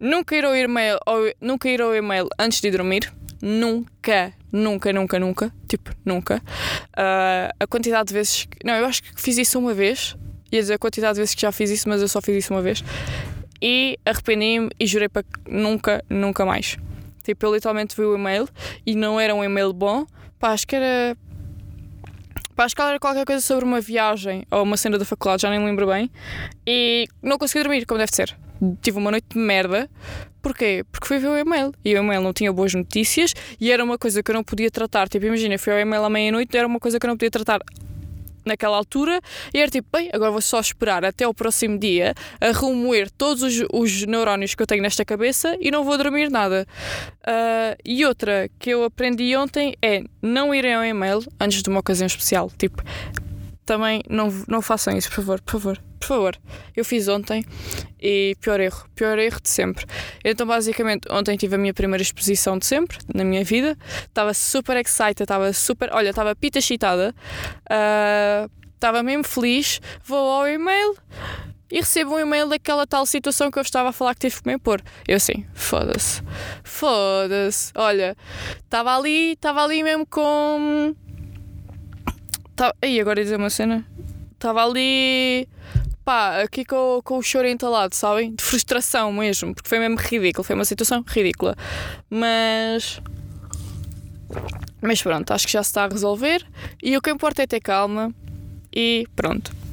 [0.00, 0.96] nunca ir ao e-mail,
[1.40, 3.12] nunca ir ao e-mail antes de dormir.
[3.42, 5.52] Nunca, nunca, nunca, nunca.
[5.66, 6.36] Tipo, nunca.
[6.96, 8.46] Uh, a quantidade de vezes.
[8.64, 10.16] Não, eu acho que fiz isso uma vez
[10.56, 12.54] ia dizer a quantidade de vezes que já fiz isso, mas eu só fiz isso
[12.54, 12.82] uma vez.
[13.66, 16.76] E arrependi-me e jurei para nunca, nunca mais.
[17.22, 18.46] Tipo, eu literalmente vi o e-mail
[18.84, 20.04] e não era um e-mail bom.
[20.38, 21.16] Pá, acho que era.
[22.54, 25.48] Pá, acho que era qualquer coisa sobre uma viagem ou uma cena da faculdade, já
[25.48, 26.10] nem me lembro bem.
[26.66, 28.36] E não consegui dormir, como deve ser.
[28.82, 29.88] Tive uma noite de merda.
[30.42, 30.84] Porquê?
[30.92, 31.72] Porque fui ver o e-mail.
[31.82, 34.70] E o e-mail não tinha boas notícias e era uma coisa que eu não podia
[34.70, 35.08] tratar.
[35.08, 37.62] Tipo, imagina, fui ao e-mail à meia-noite era uma coisa que eu não podia tratar
[38.46, 39.20] naquela altura
[39.52, 43.42] e era tipo, bem, agora vou só esperar até o próximo dia a remoer todos
[43.42, 46.66] os, os neurónios que eu tenho nesta cabeça e não vou dormir nada.
[47.20, 51.80] Uh, e outra que eu aprendi ontem é não irem ao e-mail antes de uma
[51.80, 52.50] ocasião especial.
[52.58, 52.82] Tipo,
[53.64, 56.36] também não, não façam isso, por favor, por favor, por favor.
[56.76, 57.44] Eu fiz ontem
[58.00, 59.86] e pior erro, pior erro de sempre.
[60.24, 63.76] Então, basicamente, ontem tive a minha primeira exposição de sempre na minha vida.
[64.06, 65.90] Estava super excited, estava super.
[65.92, 67.14] Olha, estava pita chitada,
[67.70, 69.80] uh, estava mesmo feliz.
[70.04, 70.96] Vou ao e-mail
[71.70, 74.48] e recebo um e-mail daquela tal situação que eu estava a falar que tive que
[74.48, 74.80] me pôr.
[75.08, 76.22] Eu assim, foda-se,
[76.62, 77.72] foda-se.
[77.74, 78.16] Olha,
[78.62, 80.94] estava ali, estava ali mesmo com
[82.56, 83.84] Tá, e agora ia dizer uma cena.
[84.32, 85.48] Estava ali.
[86.04, 88.34] Pá, aqui com, com o choro entalado, sabem?
[88.34, 91.56] De frustração mesmo, porque foi mesmo ridículo, foi uma situação ridícula.
[92.10, 93.00] Mas.
[94.80, 96.46] Mas pronto, acho que já se está a resolver.
[96.82, 98.14] E o que importa é ter calma.
[98.74, 99.63] E pronto.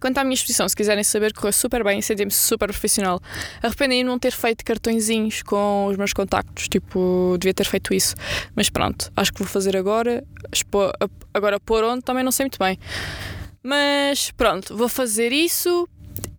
[0.00, 3.20] Quanto à minha exposição, se quiserem saber, correu super bem, senti-me super profissional.
[3.62, 8.14] Arrependi-me de não ter feito cartõezinhos com os meus contactos, tipo, devia ter feito isso.
[8.54, 10.24] Mas pronto, acho que vou fazer agora.
[11.34, 12.78] Agora, por onde também não sei muito bem.
[13.62, 15.88] Mas pronto, vou fazer isso.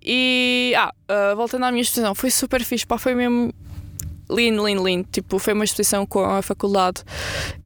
[0.01, 0.73] E.
[0.77, 3.53] Ah, uh, voltando à minha exposição, foi super fixe, pá, foi mesmo
[4.29, 5.07] lindo, lindo, lindo.
[5.11, 7.03] Tipo, foi uma exposição com a faculdade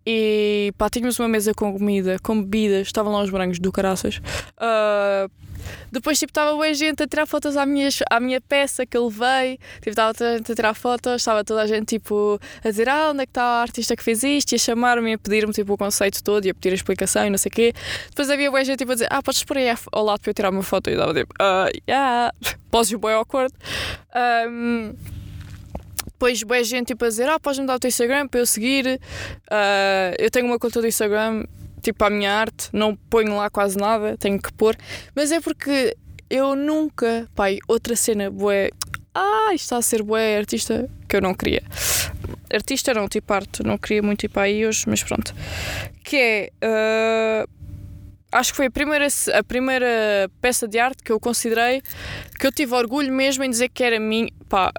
[0.06, 4.18] e pá, tínhamos uma mesa com comida, com bebidas, estavam lá os brancos do caraças.
[4.58, 5.32] Uh,
[5.92, 9.08] depois, tipo, estava boa gente a tirar fotos à minha, à minha peça que eu
[9.08, 9.58] levei.
[9.76, 12.90] Tipo, estava toda a gente a tirar fotos, estava toda a gente, tipo, a dizer,
[12.90, 14.52] ah, onde é que está a artista que fez isto?
[14.52, 17.30] E a chamar-me, a pedir-me, tipo, o conceito todo e a pedir a explicação e
[17.30, 17.74] não sei o quê.
[18.10, 20.34] Depois havia boa gente, tipo, a dizer, ah, podes pôr aí ao lado para eu
[20.34, 20.90] tirar uma foto.
[20.90, 22.32] E eu estava, tipo, ah, uh, yeah.
[22.70, 23.54] Poses bem awkward.
[24.50, 24.94] Um,
[26.14, 28.46] depois boa gente tipo a dizer, ah, podes me dar o teu Instagram para eu
[28.46, 29.00] seguir.
[29.52, 31.44] Uh, eu tenho uma conta do Instagram
[31.82, 34.76] tipo, a minha arte, não ponho lá quase nada, tenho que pôr,
[35.14, 35.96] mas é porque
[36.30, 38.70] eu nunca, pai, outra cena, bué,
[39.14, 41.62] ah, isto está a ser bué artista, que eu não queria.
[42.52, 45.36] Artista não, tipo arte, não queria muito ir para aí hoje, mas pronto.
[46.04, 47.50] Que é, uh,
[48.32, 51.82] acho que foi a primeira, a primeira peça de arte que eu considerei,
[52.40, 54.72] que eu tive orgulho mesmo em dizer que era minha, pá,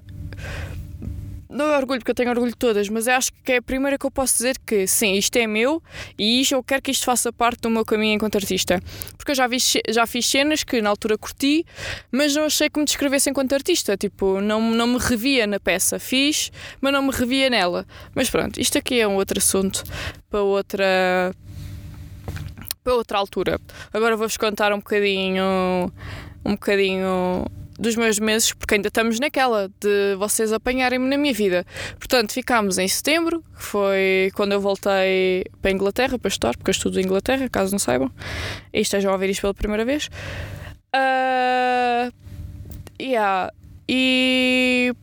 [1.55, 3.97] não é orgulho, porque eu tenho orgulho de todas, mas acho que é a primeira
[3.97, 5.81] que eu posso dizer que sim, isto é meu
[6.19, 8.83] e isto, eu quero que isto faça parte do meu caminho enquanto artista.
[9.17, 11.65] Porque eu já, vi, já fiz cenas que na altura curti,
[12.11, 13.97] mas não achei que me descrevesse enquanto artista.
[13.97, 15.99] Tipo, não, não me revia na peça.
[15.99, 17.87] Fiz, mas não me revia nela.
[18.15, 19.85] Mas pronto, isto aqui é um outro assunto
[20.29, 21.33] para outra.
[22.83, 23.61] para outra altura.
[23.93, 25.93] Agora vou-vos contar um bocadinho.
[26.45, 27.47] um bocadinho
[27.79, 31.67] dos meus meses, porque ainda estamos naquela de vocês apanharem-me na minha vida.
[31.99, 36.71] Portanto, ficámos em setembro, que foi quando eu voltei para a Inglaterra para estudar, porque
[36.71, 38.11] eu estudo em Inglaterra, caso não saibam,
[38.73, 40.09] e estejam a ouvir isto pela primeira vez.
[40.95, 42.13] Uh,
[43.01, 43.53] yeah.
[43.89, 44.95] E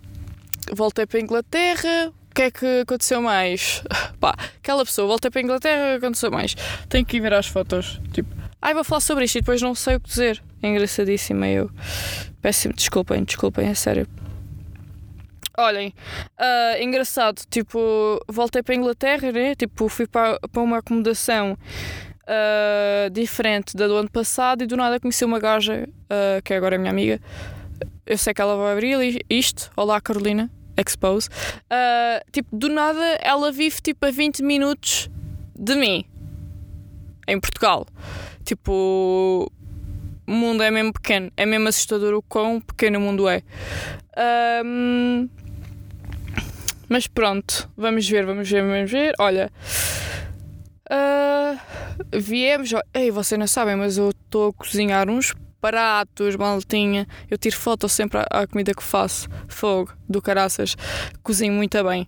[0.72, 2.12] voltei para a Inglaterra.
[2.30, 3.84] O que é que aconteceu mais?
[4.22, 6.56] Pá, aquela pessoa, voltei para a Inglaterra, o que aconteceu mais?
[6.88, 8.00] Tenho que ir ver as fotos.
[8.14, 8.30] Tipo,
[8.62, 10.42] ai, vou falar sobre isto e depois não sei o que dizer.
[10.62, 11.70] É engraçadíssima eu.
[12.42, 14.08] Péssimo, desculpem, desculpem, é sério.
[15.58, 15.94] Olhem,
[16.40, 19.54] uh, engraçado, tipo, voltei para a Inglaterra, né?
[19.54, 21.58] Tipo, fui para, para uma acomodação
[22.24, 26.58] uh, diferente da do ano passado e do nada conheci uma gaja, uh, que é
[26.58, 27.20] agora a minha amiga.
[28.06, 29.72] Eu sei que ela vai abrir isto.
[29.76, 30.50] Olá, Carolina.
[30.78, 31.30] Expose.
[32.32, 35.10] tipo, do nada ela vive tipo a 20 minutos
[35.56, 36.06] de mim.
[37.28, 37.86] Em Portugal.
[38.44, 39.52] Tipo,
[40.28, 41.32] o mundo é mesmo pequeno.
[41.36, 43.44] É mesmo assustador o quão pequeno o mundo é.
[44.64, 45.30] Um,
[46.90, 49.14] mas pronto, vamos ver, vamos ver, vamos ver.
[49.20, 49.52] Olha,
[50.92, 51.60] uh,
[52.14, 52.72] viemos.
[52.94, 57.08] Ei, vocês não sabem, mas eu estou a cozinhar uns pratos, maltinha.
[57.30, 59.30] Eu tiro foto sempre à, comida que faço.
[59.48, 60.76] Fogo, do caraças.
[61.24, 62.08] Cozinho muito bem.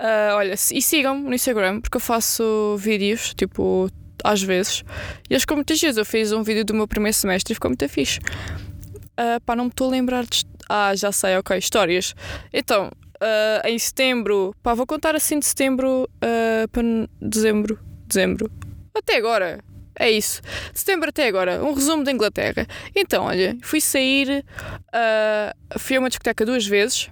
[0.00, 3.88] Uh, olha, e sigam-me no Instagram, porque eu faço vídeos, tipo,
[4.26, 4.84] às vezes.
[5.28, 5.96] E eles ficam muitas vezes.
[5.96, 8.18] Eu fiz um vídeo do meu primeiro semestre e ficou muito fixe.
[8.18, 10.44] Uh, pá, não me estou a lembrar de.
[10.68, 12.14] Ah, já sei, ok, histórias.
[12.52, 16.82] Então, uh, em setembro, pá, vou contar assim de setembro uh, para
[17.20, 17.78] dezembro.
[18.06, 18.50] Dezembro.
[18.94, 19.60] Até agora.
[19.98, 20.42] É isso.
[20.72, 21.64] De setembro até agora.
[21.64, 22.66] Um resumo da Inglaterra.
[22.94, 24.44] Então, olha, fui sair.
[24.88, 27.08] Uh, fui a uma discoteca duas vezes.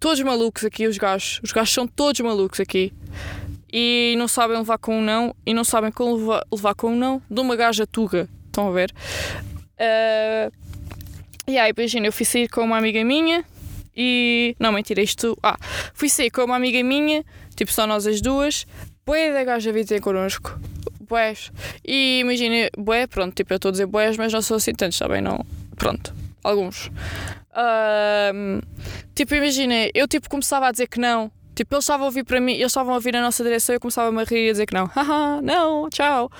[0.00, 1.40] Todos malucos aqui, os gajos.
[1.42, 2.92] Os gajos são todos malucos aqui.
[3.78, 5.36] E não sabem levar com um não.
[5.44, 8.26] E não sabem como levar, levar com um não de uma gaja tuga.
[8.46, 8.90] Estão a ver?
[9.78, 10.50] Uh,
[11.46, 13.44] e aí, imagina, eu fui sair com uma amiga minha
[13.94, 14.56] e.
[14.58, 15.36] Não, mentira, isto.
[15.42, 15.58] Ah,
[15.92, 17.22] fui sair com uma amiga minha,
[17.54, 18.66] tipo só nós as duas.
[19.04, 20.58] Boé da gaja vir ter connosco.
[21.06, 21.52] Boés.
[21.86, 24.96] E imagina, boé, pronto, tipo eu estou a dizer boés, mas não sou assim tantos,
[24.96, 25.20] está bem?
[25.20, 25.44] Não.
[25.76, 26.90] Pronto, alguns.
[28.34, 28.60] Um,
[29.14, 31.30] tipo, imagina, eu tipo começava a dizer que não.
[31.56, 33.76] Tipo, eles estavam a ouvir para mim, eles estavam a ouvir na nossa direção e
[33.76, 34.86] eu começava a rir e a dizer que não.
[34.94, 36.30] Haha, não, tchau.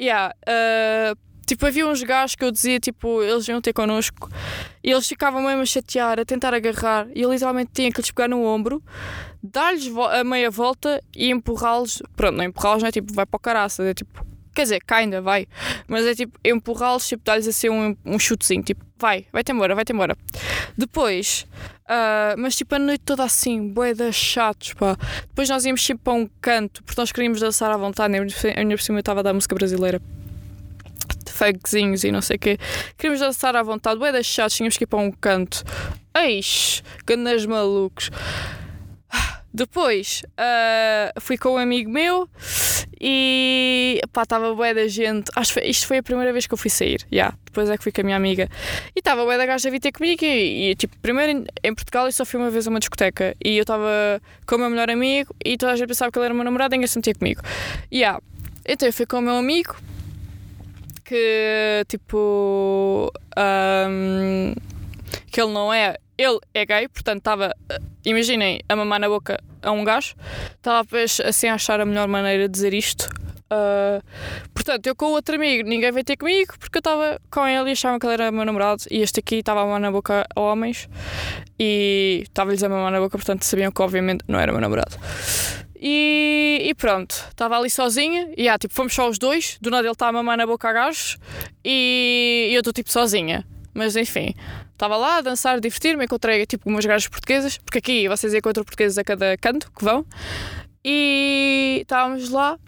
[0.00, 0.34] Yeah.
[0.48, 4.30] Uh, Tipo, havia uns gajos que eu dizia, tipo, eles iam ter connosco
[4.82, 8.10] e eles ficavam mesmo a chatear, a tentar agarrar e eu literalmente tinha que lhes
[8.10, 8.82] pegar no ombro,
[9.42, 12.02] dar-lhes a meia volta e empurrá-los.
[12.16, 15.20] Pronto, não empurrá-los, não é tipo, vai para o caraça, é tipo, quer dizer, ainda
[15.20, 15.46] vai,
[15.86, 19.92] mas é tipo, empurrá-los, tipo, dar-lhes assim um, um chutezinho, tipo, vai, vai-te embora, vai-te
[19.92, 20.16] embora.
[20.78, 21.46] Depois,
[21.88, 24.96] uh, mas tipo, a noite toda assim, boeda chatos, pá.
[25.28, 28.82] Depois nós íamos sempre para um canto, porque nós queríamos dançar à vontade, ainda por
[28.82, 30.00] cima estava a dar música brasileira
[31.34, 32.58] funkzinhos e não sei o quê.
[32.96, 35.64] Queríamos dançar à vontade, bué das chatos, tínhamos que ir para um canto.
[36.16, 38.10] Eis, gandas malucos.
[39.54, 42.28] Depois uh, fui com um amigo meu
[43.00, 45.30] e pá, estava bué da gente.
[45.36, 47.06] Acho que isto foi a primeira vez que eu fui sair.
[47.12, 47.36] Yeah.
[47.44, 48.48] Depois é que fui com a minha amiga.
[48.96, 50.24] E estava bué da gaja a vir ter comigo.
[50.24, 53.36] E, e tipo, primeiro em, em, Portugal eu só fui uma vez a uma discoteca.
[53.44, 56.24] E eu estava com o meu melhor amigo e toda a gente pensava que ele
[56.24, 57.40] era o meu namorado e ninguém se metia comigo.
[57.92, 58.20] Yeah.
[58.66, 59.76] Então eu fui com o meu amigo
[61.04, 64.54] que tipo um,
[65.34, 67.52] que ele não é ele é gay, portanto estava
[68.04, 70.14] imaginem a mamar na boca a um gajo
[70.54, 70.86] estava
[71.24, 73.10] assim a achar a melhor maneira de dizer isto
[73.50, 74.00] uh,
[74.54, 77.70] portanto eu com o outro amigo ninguém veio ter comigo porque eu estava com ele
[77.70, 80.24] e achavam que ele era meu namorado e este aqui estava a mamar na boca
[80.36, 80.88] a homens
[81.58, 84.96] e estava-lhes a mamar na boca portanto sabiam que obviamente não era meu namorado
[85.76, 88.32] e, e pronto, estava ali sozinha.
[88.38, 89.58] E ah, tipo, fomos só os dois.
[89.60, 91.18] Do nada ele está a mamar na boca a gajos.
[91.62, 93.44] E, e eu estou tipo sozinha.
[93.74, 94.34] Mas enfim,
[94.74, 96.04] estava lá a dançar, a divertir-me.
[96.04, 97.58] Encontrei tipo umas gajas portuguesas.
[97.58, 100.04] Porque aqui vocês encontram portugueses a cada canto que vão.
[100.84, 102.58] E estávamos lá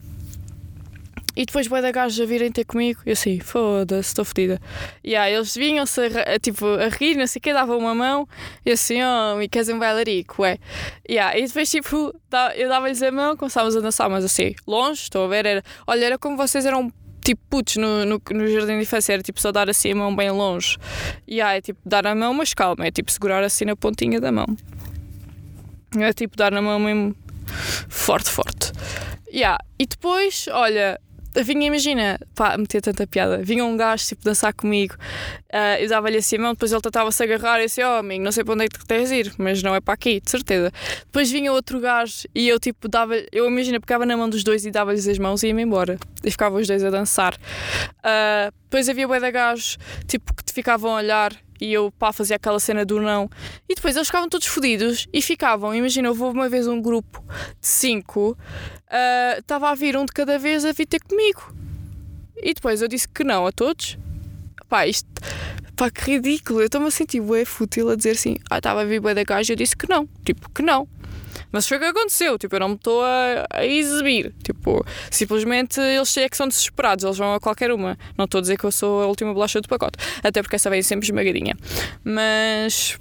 [1.36, 3.02] e depois bué da gajos a virem ter comigo.
[3.04, 4.58] Eu assim, foda-se, estou fodida.
[5.04, 8.26] E aí eles vinham-se a, tipo, a rir, não sei o quê, davam uma mão.
[8.64, 10.58] E assim, oh, e queres um bailarico, ué.
[11.08, 12.18] Yeah, e depois, tipo,
[12.56, 15.62] eu dava-lhes a mão, começávamos a dançar, mas assim, longe, estou a ver, era...
[15.86, 16.90] Olha, era como vocês eram
[17.26, 20.14] tipo putos no, no, no, jardim de infância, era tipo só dar assim a mão
[20.14, 20.78] bem longe.
[21.26, 24.20] E aí, é tipo, dar a mão, mas calma, é tipo segurar assim na pontinha
[24.20, 24.46] da mão.
[25.98, 27.16] É tipo dar na mão mesmo
[27.88, 28.72] forte, forte.
[29.32, 29.58] Yeah.
[29.76, 31.00] E depois, olha,
[31.42, 33.38] vinha, imagina, pá, meter tanta piada.
[33.38, 34.94] Vinha um gajo tipo dançar comigo,
[35.52, 38.24] uh, eu dava-lhe assim a mão, depois ele tentava-se agarrar e eu disse: Oh, amigo,
[38.24, 40.30] não sei para onde é que tu queres ir, mas não é para aqui, de
[40.30, 40.72] certeza.
[41.00, 44.64] Depois vinha outro gajo e eu tipo dava, eu imagina, pegava na mão dos dois
[44.64, 45.98] e dava-lhes as mãos e ia-me embora.
[46.24, 47.34] E ficavam os dois a dançar.
[47.34, 52.12] Uh, depois havia bué de gajos tipo que te ficavam a olhar e eu pá,
[52.12, 53.28] fazia aquela cena do não.
[53.68, 55.74] E depois eles ficavam todos fodidos e ficavam.
[55.74, 57.24] Imagina, houve uma vez um grupo
[57.60, 58.36] de cinco,
[58.88, 61.54] ah, estava uh, a vir um de cada vez a vir ter comigo.
[62.36, 63.98] E depois eu disse que não a todos.
[64.68, 65.08] pá, isto,
[65.74, 66.60] pá, que ridículo.
[66.60, 69.24] Eu estou-me a sentir bué fútil a dizer assim, ah, estava a vir bué da
[69.24, 70.08] gaja e eu disse que não.
[70.24, 70.88] Tipo, que não.
[71.56, 74.34] Mas foi o que aconteceu, tipo, eu não me estou a, a, exibir.
[74.42, 77.96] Tipo, simplesmente eles é que são desesperados, eles vão a qualquer uma.
[78.14, 80.68] Não estou a dizer que eu sou a última bolacha do pacote, até porque essa
[80.68, 81.56] vem sempre esmagadinha.
[82.04, 82.98] Mas.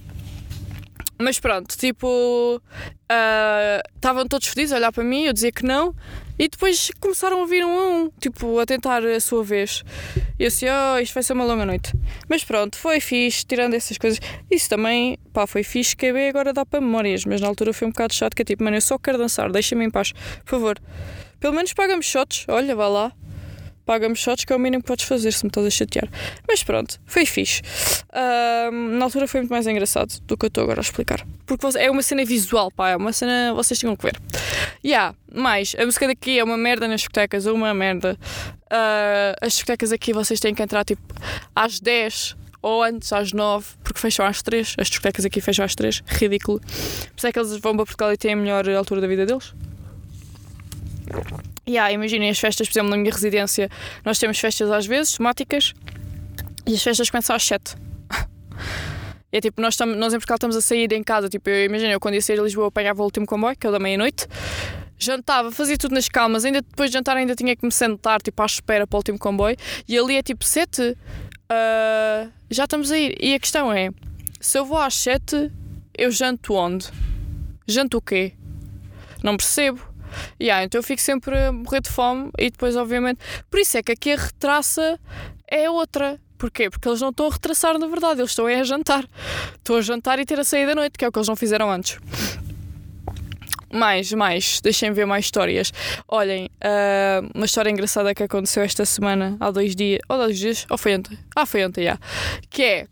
[1.17, 2.61] Mas pronto, tipo.
[3.95, 5.95] Estavam uh, todos felizes a olhar para mim, eu dizia que não,
[6.37, 9.83] e depois começaram a vir um a um, tipo, a tentar a sua vez.
[10.37, 11.93] E eu assim, oh, isto vai ser uma longa noite.
[12.27, 14.19] Mas pronto, foi fixe, tirando essas coisas.
[14.51, 17.87] Isso também, pá, foi fixe, que bem agora dá para memórias, mas na altura foi
[17.87, 20.11] um bocado chato, que é tipo, mano, eu só quero dançar, deixa-me em paz,
[20.43, 20.79] por favor.
[21.39, 23.13] Pelo menos paga-me shots, olha, vá lá
[23.85, 26.09] paga-me shots, que é o mínimo que podes fazer se me estás a chatear.
[26.47, 27.61] Mas pronto, foi fixe.
[28.97, 31.25] Na altura foi muito mais engraçado do que eu estou agora a explicar.
[31.45, 34.19] Porque é uma cena visual, pá, é uma cena vocês tinham que ver.
[34.83, 38.17] Yeah, mais, a música daqui é uma merda nas discotecas, uma merda.
[38.65, 41.01] Uh, as discotecas aqui vocês têm que entrar tipo
[41.55, 44.75] às 10 ou antes às 9, porque fecham às 3.
[44.79, 46.59] As discotecas aqui fecham às 3, ridículo.
[46.59, 49.25] Por isso é que eles vão para Portugal e têm a melhor altura da vida
[49.25, 49.53] deles.
[51.67, 53.69] Yeah, imaginem as festas, por exemplo, na minha residência,
[54.03, 55.73] nós temos festas às vezes, temáticas,
[56.67, 57.75] e as festas começam às 7.
[59.31, 61.91] é tipo, nós, tam, nós em Portugal estamos a sair em casa, tipo, eu imagino,
[61.91, 64.27] eu quando ia sair a Lisboa apanhava o último comboio, que é o da meia-noite,
[64.97, 68.41] jantava, fazia tudo nas calmas, ainda depois de jantar ainda tinha que me sentar, tipo,
[68.41, 70.95] à espera para o último comboio, e ali é tipo 7, uh,
[71.49, 73.15] ah, já estamos a ir.
[73.19, 73.89] E a questão é,
[74.39, 75.51] se eu vou às 7,
[75.97, 76.87] eu janto onde?
[77.67, 78.33] Janto o quê?
[79.23, 79.94] Não percebo.
[80.41, 83.19] Yeah, então eu fico sempre a morrer de fome e depois, obviamente.
[83.49, 84.99] Por isso é que aqui a retraça
[85.47, 86.19] é outra.
[86.37, 86.69] Porquê?
[86.69, 89.05] Porque eles não estão a retraçar na verdade, eles estão a jantar.
[89.55, 91.35] Estão a jantar e ter a saída da noite, que é o que eles não
[91.35, 91.97] fizeram antes.
[93.71, 95.73] Mais, mais, deixem ver mais histórias.
[96.07, 100.65] Olhem, uh, uma história engraçada que aconteceu esta semana, há dois dias, ou dois dias,
[100.69, 101.17] ou foi ontem?
[101.35, 101.99] Ah, foi ontem, já.
[102.49, 102.87] Que é,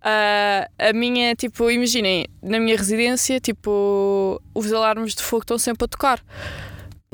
[0.00, 5.84] Uh, a minha, tipo, imaginem, na minha residência, tipo, os alarmes de fogo estão sempre
[5.84, 6.22] a tocar.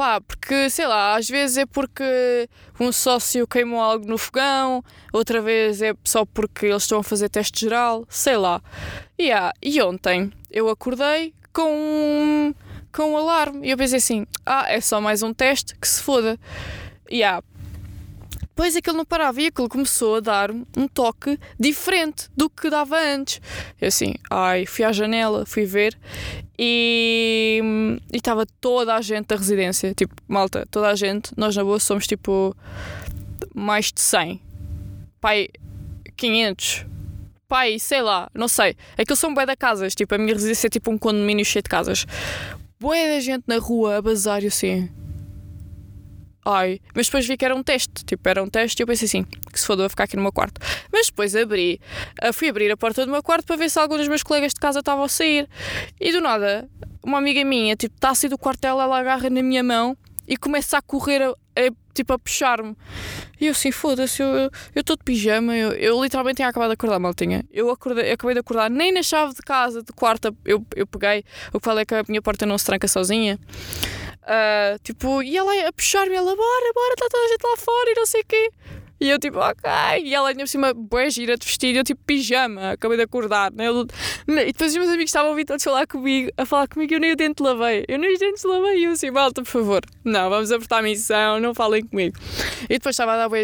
[0.01, 2.49] Pá, porque, sei lá, às vezes é porque
[2.81, 7.29] um sócio queimou algo no fogão, outra vez é só porque eles estão a fazer
[7.29, 8.63] teste geral, sei lá.
[9.21, 9.53] Yeah.
[9.63, 12.55] E ontem eu acordei com um,
[12.91, 16.03] com um alarme e eu pensei assim: ah, é só mais um teste, que se
[16.03, 16.41] foda.
[17.13, 17.43] Yeah.
[18.61, 23.01] Depois aquilo não parava e aquilo começou a dar um toque diferente do que dava
[23.01, 23.41] antes.
[23.81, 25.99] Eu assim, ai, fui à janela, fui ver
[26.59, 27.59] e
[28.13, 32.07] estava toda a gente da residência, tipo, malta, toda a gente, nós na boa somos
[32.07, 32.55] tipo
[33.55, 34.39] mais de 100.
[35.23, 35.49] Pai,
[36.15, 36.85] 500.
[37.49, 38.77] Pai, sei lá, não sei.
[38.99, 41.71] Aquilo são bué da casas, tipo, a minha residência é tipo um condomínio cheio de
[41.71, 42.05] casas.
[42.79, 45.00] Bué da gente na rua a bazar e assim
[46.45, 46.81] ai.
[46.95, 49.25] Mas depois vi que era um teste, tipo, era um teste e eu pensei assim,
[49.25, 50.61] que se foda, vou ficar aqui no meu quarto.
[50.93, 51.81] Mas depois abri,
[52.21, 54.53] ah, fui abrir a porta do meu quarto para ver se algum dos meus colegas
[54.53, 55.49] de casa estava a sair.
[56.01, 56.69] E do nada,
[57.03, 59.97] uma amiga minha, tipo, está a sair do quarto dela, ela agarra na minha mão
[60.27, 62.77] e começa a correr, a, a tipo, a puxar-me.
[63.41, 66.99] E eu assim, foda-se, eu estou de pijama, eu, eu literalmente tinha acabado de acordar,
[66.99, 67.43] maltinha.
[67.51, 71.25] Eu, acordei, acabei de acordar, nem na chave de casa, de quarto, eu, eu peguei.
[71.53, 73.39] O que falei é que a minha porta não se tranca sozinha.
[74.23, 77.91] Uh, tipo, e ela a puxar-me, ela, bora, bora, está toda a gente lá fora
[77.91, 78.51] e não sei o quê.
[79.01, 79.71] E eu tipo, ok.
[80.05, 83.51] E ela ainda por cima, boa gira de vestido, eu tipo, pijama, acabei de acordar.
[83.51, 83.67] Né?
[83.67, 83.87] Eu,
[84.29, 87.01] e depois os meus amigos estavam a vir todos falar comigo, a falar comigo, eu
[87.01, 87.87] nem o dente lavei.
[87.89, 88.81] Eu nem os dentes lavei.
[88.81, 92.19] E eu assim, malta, por favor, não, vamos apertar a missão, não falem comigo.
[92.65, 93.41] E depois estava a dar boa,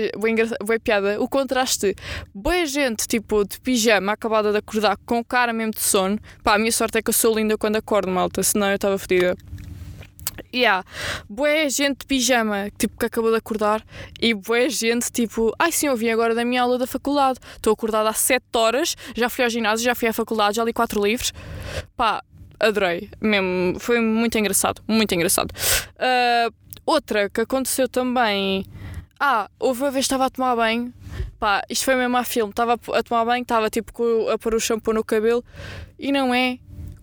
[0.62, 1.97] boa, piada, o contraste,
[2.35, 6.19] boa gente, tipo, de pijama, acabada de acordar, com cara mesmo de sono.
[6.45, 8.99] Pá, a minha sorte é que eu sou linda quando acordo, malta, senão eu estava
[8.99, 9.35] fedida.
[10.55, 10.85] Yeah.
[11.29, 13.85] Boé gente de pijama, tipo, que acabou de acordar,
[14.20, 17.72] e boé gente, tipo, ai sim, eu vim agora da minha aula da faculdade, estou
[17.72, 21.03] acordada há 7 horas, já fui ao ginásio, já fui à faculdade, já li 4
[21.03, 21.33] livros.
[21.96, 22.22] Pá,
[22.59, 25.51] adorei, mesmo, foi muito engraçado, muito engraçado.
[25.51, 28.64] Uh, outra que aconteceu também.
[29.18, 30.92] Ah, houve uma vez estava a tomar banho,
[31.38, 34.61] pá, isto foi mesmo a filme, estava a tomar banho, estava tipo a pôr o
[34.61, 35.42] shampoo no cabelo,
[35.99, 36.59] e não é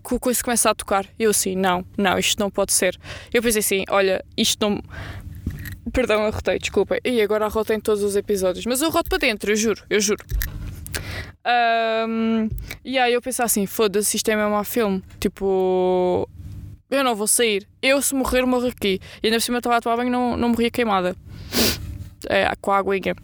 [0.06, 1.06] que o coisa começa a tocar.
[1.18, 2.98] Eu assim, não, não, isto não pode ser.
[3.32, 4.82] Eu pensei assim, olha, isto não.
[5.92, 6.98] Perdão, arrotei, desculpa.
[7.04, 8.66] E agora arrotei em todos os episódios.
[8.66, 10.24] Mas eu roto para dentro, eu juro, eu juro.
[12.08, 12.48] Um,
[12.84, 15.02] e aí eu pensei assim, foda-se, isto é mesmo a filme.
[15.20, 16.28] Tipo,
[16.90, 17.66] eu não vou sair.
[17.82, 19.00] Eu se morrer, morro aqui.
[19.22, 21.16] E ainda por cima estava a tomar banho não, não morria queimada.
[22.28, 23.14] É, com a aguinha.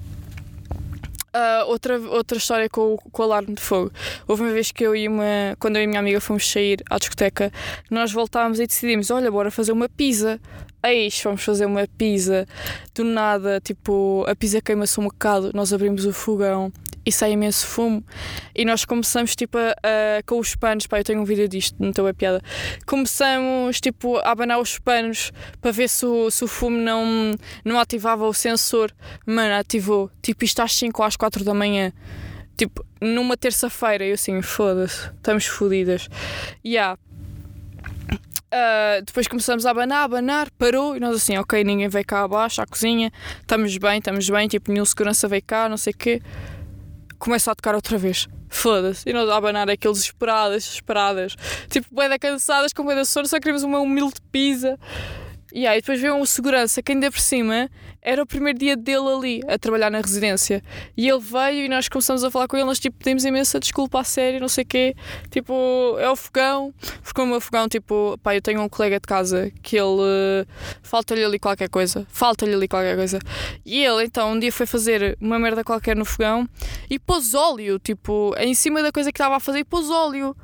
[1.33, 3.93] Uh, outra, outra história com, com o alarme de fogo.
[4.26, 5.57] Houve uma vez que eu e uma.
[5.61, 7.53] Quando eu e a minha amiga fomos sair à discoteca,
[7.89, 10.41] nós voltámos e decidimos: olha, bora fazer uma pizza.
[10.83, 12.47] Eis, vamos fazer uma pizza.
[12.95, 16.72] Do nada, tipo, a pizza queima-se um bocado, nós abrimos o fogão
[17.11, 18.03] e sai imenso fumo.
[18.55, 21.77] E nós começamos tipo a, a- com os panos, pá, eu tenho um vídeo disto,
[21.79, 22.41] não estou a piada.
[22.87, 27.35] Começamos tipo a abanar os panos para ver se o, se o fumo não,
[27.65, 28.93] não ativava o sensor.
[29.27, 30.11] Mano, ativou.
[30.23, 31.93] Tipo, isto às 5 ou às 4 da manhã.
[32.57, 36.09] Tipo, numa terça-feira, eu assim, foda-se, estamos fodidas.
[36.63, 36.99] E yeah.
[38.53, 42.23] Ah, depois começamos a abanar, a abanar, parou e nós assim, ok, ninguém veio cá
[42.25, 45.97] abaixo à cozinha, estamos bem, estamos bem, tipo, nenhum segurança veio cá, não sei o
[45.97, 46.21] quê.
[47.21, 48.27] Começa a tocar outra vez.
[48.49, 49.09] Foda-se.
[49.09, 51.37] E nós a abanar aqueles desesperadas, desesperadas.
[51.68, 54.79] Tipo, bem da cansadas, com bem da sono, só queremos uma humilde pizza.
[55.53, 57.68] E aí depois veio um segurança que ainda por cima
[58.03, 60.62] era o primeiro dia dele ali a trabalhar na residência.
[60.96, 64.01] E ele veio e nós começamos a falar com ele, nós tipo pedimos imensa desculpa
[64.01, 64.94] a sério, não sei o quê.
[65.30, 66.72] Tipo, é o fogão.
[67.03, 70.46] Ficou o meu fogão, tipo, pá, eu tenho um colega de casa que ele eh,
[70.82, 72.07] falta-lhe ali qualquer coisa.
[72.11, 73.18] Falta-lhe ali qualquer coisa.
[73.64, 76.48] E ele então um dia foi fazer uma merda qualquer no fogão
[76.88, 80.34] e pôs óleo, tipo, em cima da coisa que estava a fazer e pôs óleo.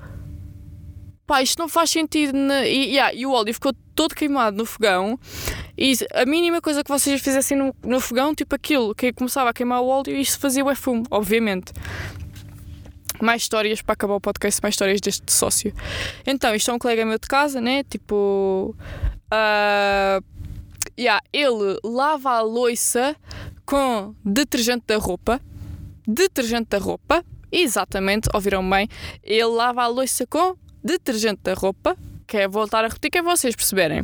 [1.27, 2.37] Pá, isto não faz sentido.
[2.37, 5.19] na- E, yeah, e o óleo ficou todo queimado no fogão.
[5.77, 9.53] E a mínima coisa que vocês fizessem no, no fogão, tipo aquilo, que começava a
[9.53, 11.73] queimar o óleo e isso fazia o fumo, obviamente.
[13.21, 15.75] Mais histórias para acabar o podcast, mais histórias deste sócio.
[16.27, 17.83] Então, isto é um colega meu de casa, né?
[17.85, 18.77] Tipo.
[19.31, 20.21] ah,
[20.99, 23.17] yeah, ele lava a louça
[23.65, 25.41] com detergente da roupa.
[26.07, 27.25] Detergente da roupa.
[27.51, 28.89] Exatamente, ouviram bem.
[29.23, 30.57] Ele lava a louça com
[30.87, 31.97] detergente da roupa.
[32.27, 34.03] Que é voltar a repetir, que é vocês perceberem.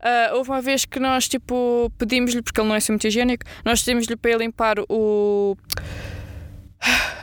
[0.00, 3.44] Ah, houve uma vez que nós, tipo, pedimos-lhe, porque ele não é assim muito higiênico,
[3.64, 5.56] nós pedimos-lhe para ele limpar o.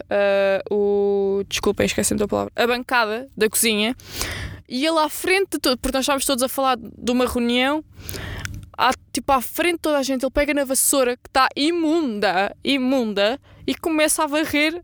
[0.10, 1.44] ah, o.
[1.50, 2.54] Desculpem, esqueci-me da palavra.
[2.56, 3.96] A bancada da cozinha.
[4.68, 7.84] E ele à frente de todo, porque nós estávamos todos a falar de uma reunião,
[8.78, 12.56] à, tipo à frente de toda a gente, ele pega na vassoura que está imunda,
[12.64, 14.82] imunda, e começa a varrer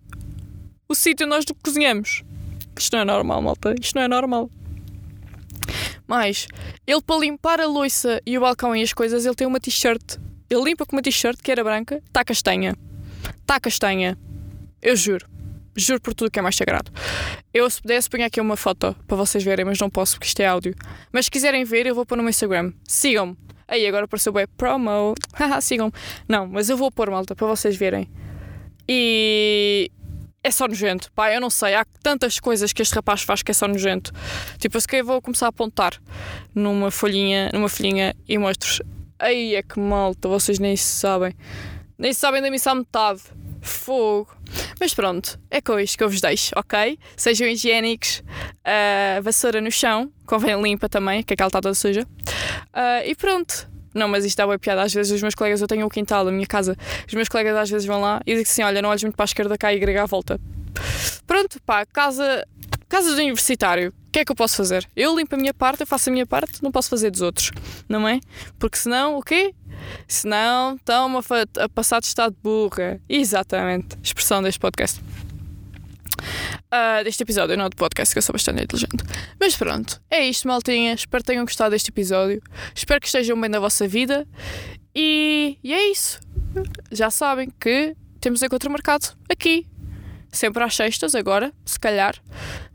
[0.90, 2.24] o sítio onde nós cozinhamos.
[2.78, 3.76] Isto não é normal, malta.
[3.80, 4.50] Isto não é normal.
[6.08, 6.48] Mas
[6.86, 10.18] ele para limpar a louça e o balcão e as coisas, ele tem uma t-shirt.
[10.50, 12.76] Ele limpa com uma t-shirt que era branca, está castanha.
[13.42, 14.18] Está castanha.
[14.82, 15.28] Eu juro.
[15.76, 16.92] Juro por tudo que é mais sagrado.
[17.54, 20.40] Eu, se pudesse, ponho aqui uma foto para vocês verem, mas não posso porque isto
[20.40, 20.76] é áudio.
[21.12, 22.72] Mas se quiserem ver, eu vou pôr no meu Instagram.
[22.88, 23.36] Sigam-me.
[23.68, 25.16] Aí, agora apareceu bem promo.
[25.34, 25.92] Haha, sigam-me.
[26.30, 28.08] Não, mas eu vou pôr, malta, para vocês verem.
[28.88, 29.92] E
[30.46, 31.12] é só nojento.
[31.14, 31.74] Pá, eu não sei.
[31.74, 34.12] Há tantas coisas que este rapaz faz que é só nojento.
[34.60, 36.00] Tipo, eu vou começar a apontar
[36.54, 38.80] numa folhinha, numa folhinha e mostro-vos.
[39.18, 41.34] Aí é que malta, vocês nem sabem.
[41.98, 43.22] Nem sabem da missa à metade.
[43.60, 44.38] Fogo.
[44.80, 47.00] Mas pronto, é com isto que eu vos deixo, ok?
[47.18, 48.22] Sejam higiênicos.
[48.64, 52.06] Ah, vassoura no chão, convém limpa também, que aquela está toda suja.
[52.72, 53.68] Ah, e pronto.
[53.96, 54.84] Não, mas isto dá uma piada.
[54.84, 56.76] Às vezes os meus colegas, eu tenho o quintal, a minha casa.
[57.08, 59.24] Os meus colegas às vezes vão lá e dizem assim: olha, não olhes muito para
[59.24, 60.40] a esquerda, cá e grega à volta.
[61.26, 62.46] Pronto, pá, casa,
[62.90, 63.94] casa de universitário.
[64.08, 64.88] O que é que eu posso fazer?
[64.96, 67.52] Eu limpo a minha parte, eu faço a minha parte, não posso fazer dos outros,
[67.88, 68.20] não é?
[68.60, 69.54] Porque senão, o quê?
[70.08, 73.00] Senão, estão a, a passar de estado de burra.
[73.10, 73.98] Exatamente.
[74.02, 75.02] Expressão deste podcast.
[76.78, 79.02] Ah, deste episódio, não do podcast, que eu sou bastante inteligente.
[79.40, 80.94] Mas pronto, é isto, maltinha.
[80.94, 82.42] Espero que tenham gostado deste episódio.
[82.76, 84.28] Espero que estejam bem na vossa vida.
[84.94, 86.20] E, e é isso.
[86.92, 89.66] Já sabem que temos encontro marcado aqui.
[90.34, 92.14] Sempre às sextas, agora, se calhar.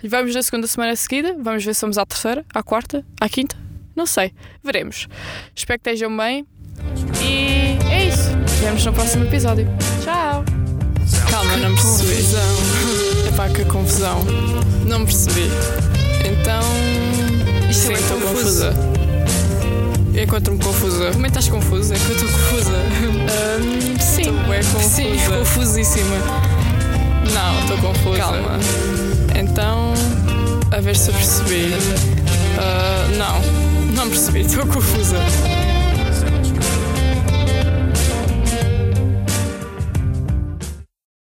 [0.02, 1.36] Vamos na segunda semana seguida.
[1.38, 3.54] Vamos ver se vamos à terceira, à quarta, à quinta.
[3.94, 4.32] Não sei.
[4.64, 5.08] Veremos.
[5.54, 6.46] Espero que estejam bem.
[7.22, 8.30] E é isso.
[8.62, 9.68] Vemos no próximo episódio.
[10.02, 10.42] Tchau!
[11.30, 13.09] Calma, não percebi.
[13.48, 14.20] Que confusão.
[14.86, 15.50] Não percebi.
[16.24, 16.62] Então.
[17.70, 18.74] Isto Sim, é estou confusa.
[20.22, 21.10] Encontro-me confusa.
[21.12, 21.94] Como é que estás confusa?
[21.94, 22.76] É que eu estou confusa.
[22.76, 24.22] Ahm, sim.
[24.22, 24.88] Estou confusa.
[24.88, 26.16] Sim, confusíssima.
[27.32, 28.18] Não, estou confusa.
[28.18, 28.58] Calma.
[29.34, 29.94] Então,
[30.70, 31.74] a ver se eu percebi.
[32.58, 35.16] Ah, não, não percebi, estou confusa.